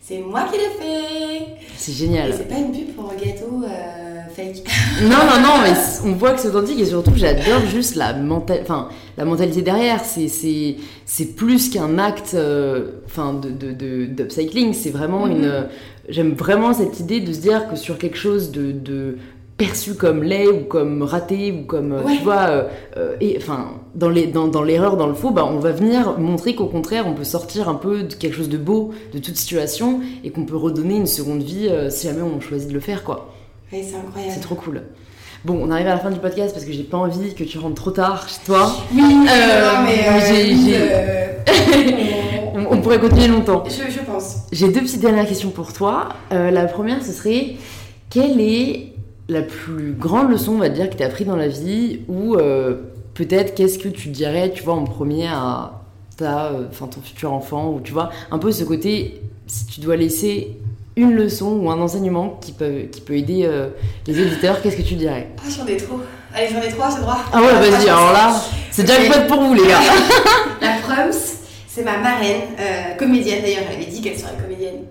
[0.00, 1.46] c'est moi qui l'ai fait.
[1.76, 2.32] C'est génial.
[2.36, 4.64] c'est pas une pub pour un gâteau euh, fake.
[5.02, 5.72] Non, non, non, mais
[6.04, 10.00] on voit que c'est authentique et surtout j'adore juste la, menta- enfin, la mentalité derrière.
[10.04, 10.26] C'est,
[11.36, 14.72] plus qu'un acte euh, enfin, de, de, de- d'upcycling.
[14.74, 15.32] C'est vraiment Mhm.
[15.36, 15.44] une.
[15.44, 15.62] euh,
[16.08, 18.72] J'aime vraiment cette idée de se dire que sur quelque chose de.
[18.72, 19.18] de
[19.58, 22.16] perçu comme laid ou comme raté ou comme euh, Ouais.
[22.16, 22.62] tu vois euh,
[22.96, 26.16] euh, et enfin dans les dans, dans l'erreur dans le faux bah on va venir
[26.18, 29.36] montrer qu'au contraire on peut sortir un peu de quelque chose de beau de toute
[29.36, 32.80] situation et qu'on peut redonner une seconde vie euh, si jamais on choisit de le
[32.80, 33.34] faire quoi
[33.72, 34.32] Oui, c'est incroyable.
[34.32, 34.82] c'est trop cool.
[35.44, 37.58] Bon, on arrive à la fin du podcast parce que j'ai pas envie que tu
[37.58, 38.72] rentres trop tard chez toi.
[38.92, 39.24] Oui, non,
[39.84, 42.04] mais j'ai- oui, j'ai-
[42.54, 43.62] On, on pourrait continuer longtemps.
[43.66, 44.36] je, je pense.
[44.50, 46.08] J'ai deux petites dernières questions pour toi.
[46.30, 47.56] La première, ce serait
[48.10, 48.92] quelle est
[49.28, 52.34] la plus grande leçon, on va dire, que tu as appris dans la vie ou
[52.34, 52.76] euh,
[53.14, 55.82] peut-être qu'est-ce que tu dirais, tu vois, en premier à
[56.16, 59.96] ta, euh, ton futur enfant ou tu vois, un peu ce côté, si tu dois
[59.96, 60.56] laisser
[60.96, 63.68] une leçon ou un enseignement qui peut, qui peut aider euh,
[64.06, 65.28] les éditeurs, qu'est-ce que tu dirais?
[65.38, 66.00] Ah, j'en ai trop.
[66.34, 67.18] Allez, j'en ai trois, c'est droit.
[67.32, 68.34] Ah ouais, vas-y, alors là,
[68.70, 69.80] c'est déjà une pour vous, les gars.
[70.60, 71.12] La Proms,
[71.68, 74.84] c'est ma marraine, euh, comédienne d'ailleurs, elle avait dit qu'elle serait comédienne.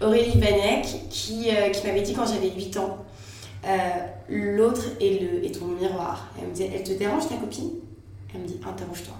[0.00, 3.04] Aurélie Banec, qui, qui m'avait dit quand j'avais 8 ans,
[3.66, 3.78] euh,
[4.28, 6.28] l'autre est, le, est ton miroir.
[6.38, 7.70] Elle me disait, elle te dérange ta copine?
[8.34, 9.14] Elle me dit, interroge-toi.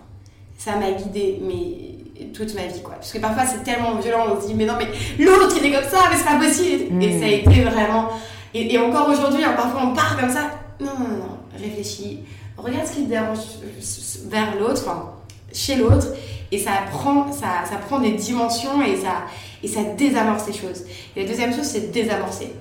[0.56, 2.94] Ça m'a guidée, mais toute ma vie, quoi.
[2.96, 4.88] Parce que parfois c'est tellement violent, on se dit, mais non, mais
[5.24, 7.02] l'autre il est comme ça, mais c'est pas possible.
[7.02, 8.10] Et ça a été vraiment.
[8.52, 10.50] Et, et encore aujourd'hui, hein, parfois on part comme ça.
[10.78, 12.20] Non, non, non, réfléchis.
[12.58, 15.12] Regarde ce qui te dérange euh, vers l'autre, enfin,
[15.50, 16.08] chez l'autre,
[16.52, 19.22] et ça prend, ça, ça prend des dimensions et ça,
[19.62, 20.84] et ça désamorce les choses.
[21.16, 22.52] Et la deuxième chose, c'est désamorcer.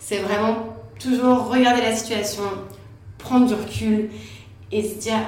[0.00, 2.42] C'est vraiment toujours regarder la situation,
[3.18, 4.10] prendre du recul
[4.72, 5.20] et se dire,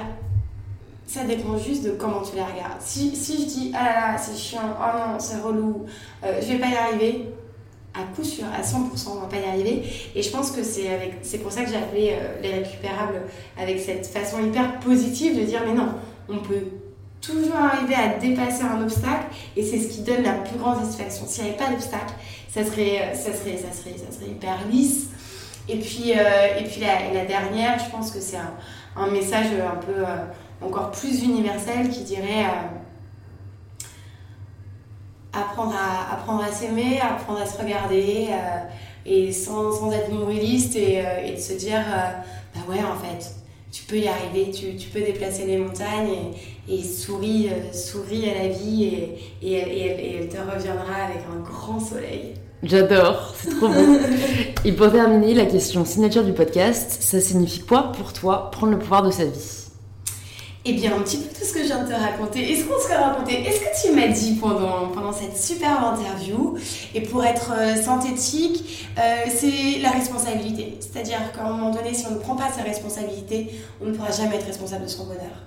[1.05, 2.81] ça dépend juste de comment tu la regardes.
[2.81, 5.85] Si, si je dis, ah là là, c'est chiant, oh non, c'est relou,
[6.23, 7.29] euh, je vais pas y arriver,
[7.93, 9.83] à coup sûr, à 100%, on va pas y arriver.
[10.13, 13.21] Et je pense que c'est avec, c'est pour ça que j'ai appelé euh, les récupérables
[13.57, 15.89] avec cette façon hyper positive de dire, mais non,
[16.29, 16.65] on peut
[17.21, 21.25] toujours arriver à dépasser un obstacle et c'est ce qui donne la plus grande satisfaction.
[21.25, 22.13] S'il n'y avait pas d'obstacle,
[22.49, 25.07] ça serait, ça, serait, ça, serait, ça serait hyper lisse.
[25.69, 28.37] Et puis, euh, et puis la, dernière, je pense que c'est
[28.95, 30.25] un, message un peu euh,
[30.61, 33.87] encore plus universel qui dirait euh,
[35.33, 38.29] apprendre à, apprendre à s'aimer, apprendre à se regarder
[39.05, 41.81] et sans, sans être nombriliste et, et de se dire
[42.53, 43.35] bah ouais en fait
[43.71, 46.33] tu peux y arriver, tu, peux déplacer les montagnes
[46.67, 52.33] et, et souris, à la vie et, et elle te reviendra avec un grand soleil.
[52.63, 53.97] J'adore, c'est trop beau.
[54.65, 58.79] Et pour terminer, la question signature du podcast, ça signifie quoi pour toi prendre le
[58.79, 59.67] pouvoir de sa vie?
[60.65, 62.51] Eh bien, un petit peu tout ce que je viens de te raconter.
[62.51, 66.57] Est-ce qu'on se raconté Est-ce que tu m'as dit pendant, pendant cette superbe interview
[66.93, 70.77] Et pour être euh, synthétique, euh, c'est la responsabilité.
[70.81, 73.51] C'est-à-dire qu'à un moment donné, si on ne prend pas ses responsabilités,
[73.81, 75.45] on ne pourra jamais être responsable de son bonheur.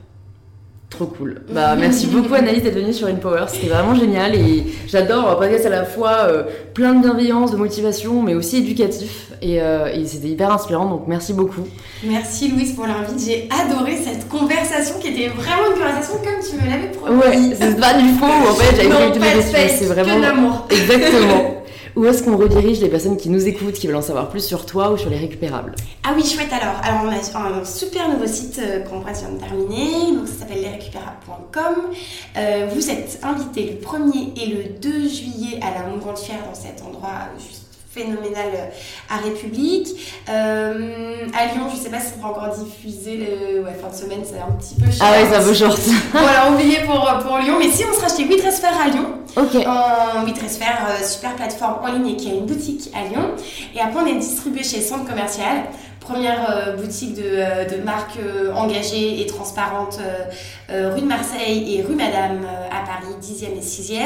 [0.90, 1.40] Trop cool.
[1.48, 5.64] Bah, merci beaucoup Anaïs d'être venue sur InPower, c'était vraiment génial et j'adore un podcast
[5.66, 6.42] à la fois euh,
[6.74, 11.04] plein de bienveillance, de motivation, mais aussi éducatif et, euh, et c'était hyper inspirant donc
[11.06, 11.62] merci beaucoup.
[12.04, 13.24] Merci Louise pour l'invite.
[13.24, 17.18] J'ai adoré cette conversation qui était vraiment une conversation comme tu me l'avais promis.
[17.18, 20.16] Ouais, c'est pas du faux en fait, j'avais pas de c'est que vraiment.
[20.16, 20.66] de l'amour.
[20.70, 21.54] Exactement.
[21.96, 24.66] Où est-ce qu'on redirige les personnes qui nous écoutent, qui veulent en savoir plus sur
[24.66, 25.74] toi ou sur les récupérables?
[26.04, 26.76] Ah oui, chouette alors.
[26.82, 30.16] Alors, on a un super nouveau site euh, qu'on vient de terminer.
[30.16, 31.92] Donc, ça s'appelle lesrécupérables.com.
[32.36, 36.54] Euh, vous êtes invités le 1er et le 2 juillet à la Montgrande Fière dans
[36.54, 38.70] cet endroit juste phénoménal
[39.08, 39.88] à République.
[40.28, 43.94] Euh, à Lyon, je sais pas si on va encore diffuser le ouais, fin de
[43.94, 45.00] semaine, c'est un petit peu cher.
[45.00, 45.78] Ah ouais, ça vaut short.
[46.12, 47.56] voilà, oublié pour, pour Lyon.
[47.58, 49.66] Mais si on sera chez WeTransfer à Lyon, ok.
[49.66, 53.30] en WeTransfer, euh, super plateforme en ligne et qui a une boutique à Lyon.
[53.74, 55.64] Et après, on est distribué chez Centre Commercial
[56.10, 59.98] première euh, boutique de, euh, de marque euh, engagée et transparente
[60.68, 63.98] rue de Marseille et rue Madame à Paris, 10e et 6e.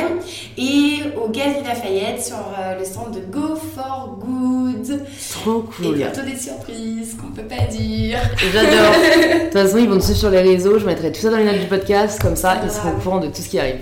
[0.57, 2.39] Et au Galerie Lafayette sur
[2.79, 5.05] le stand de Go for Good.
[5.31, 5.87] Trop cool.
[5.87, 8.19] Et bientôt des surprises qu'on peut pas dire.
[8.51, 8.71] J'adore.
[8.73, 10.79] de toute façon, ils vont nous suivre sur les réseaux.
[10.79, 12.19] Je mettrai tout ça dans les notes du podcast.
[12.19, 13.81] Comme ça, ils seront au courant de tout ce qui arrive.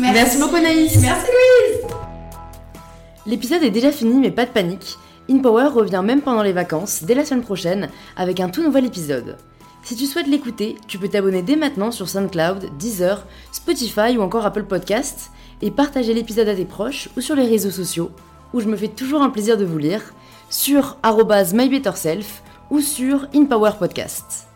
[0.00, 0.98] Merci, Merci beaucoup, Anaïs.
[1.02, 1.92] Merci Louise.
[3.26, 4.96] L'épisode est déjà fini, mais pas de panique.
[5.30, 9.36] InPower revient même pendant les vacances, dès la semaine prochaine, avec un tout nouvel épisode.
[9.84, 14.46] Si tu souhaites l'écouter, tu peux t'abonner dès maintenant sur SoundCloud, Deezer, Spotify ou encore
[14.46, 18.10] Apple Podcasts et partager l'épisode à tes proches ou sur les réseaux sociaux,
[18.52, 20.02] où je me fais toujours un plaisir de vous lire,
[20.50, 20.98] sur
[21.52, 24.46] mybetterself ou sur InPower Podcast.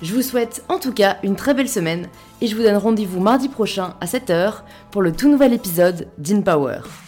[0.00, 2.08] Je vous souhaite en tout cas une très belle semaine
[2.40, 4.62] et je vous donne rendez-vous mardi prochain à 7h
[4.92, 7.07] pour le tout nouvel épisode d'InPower.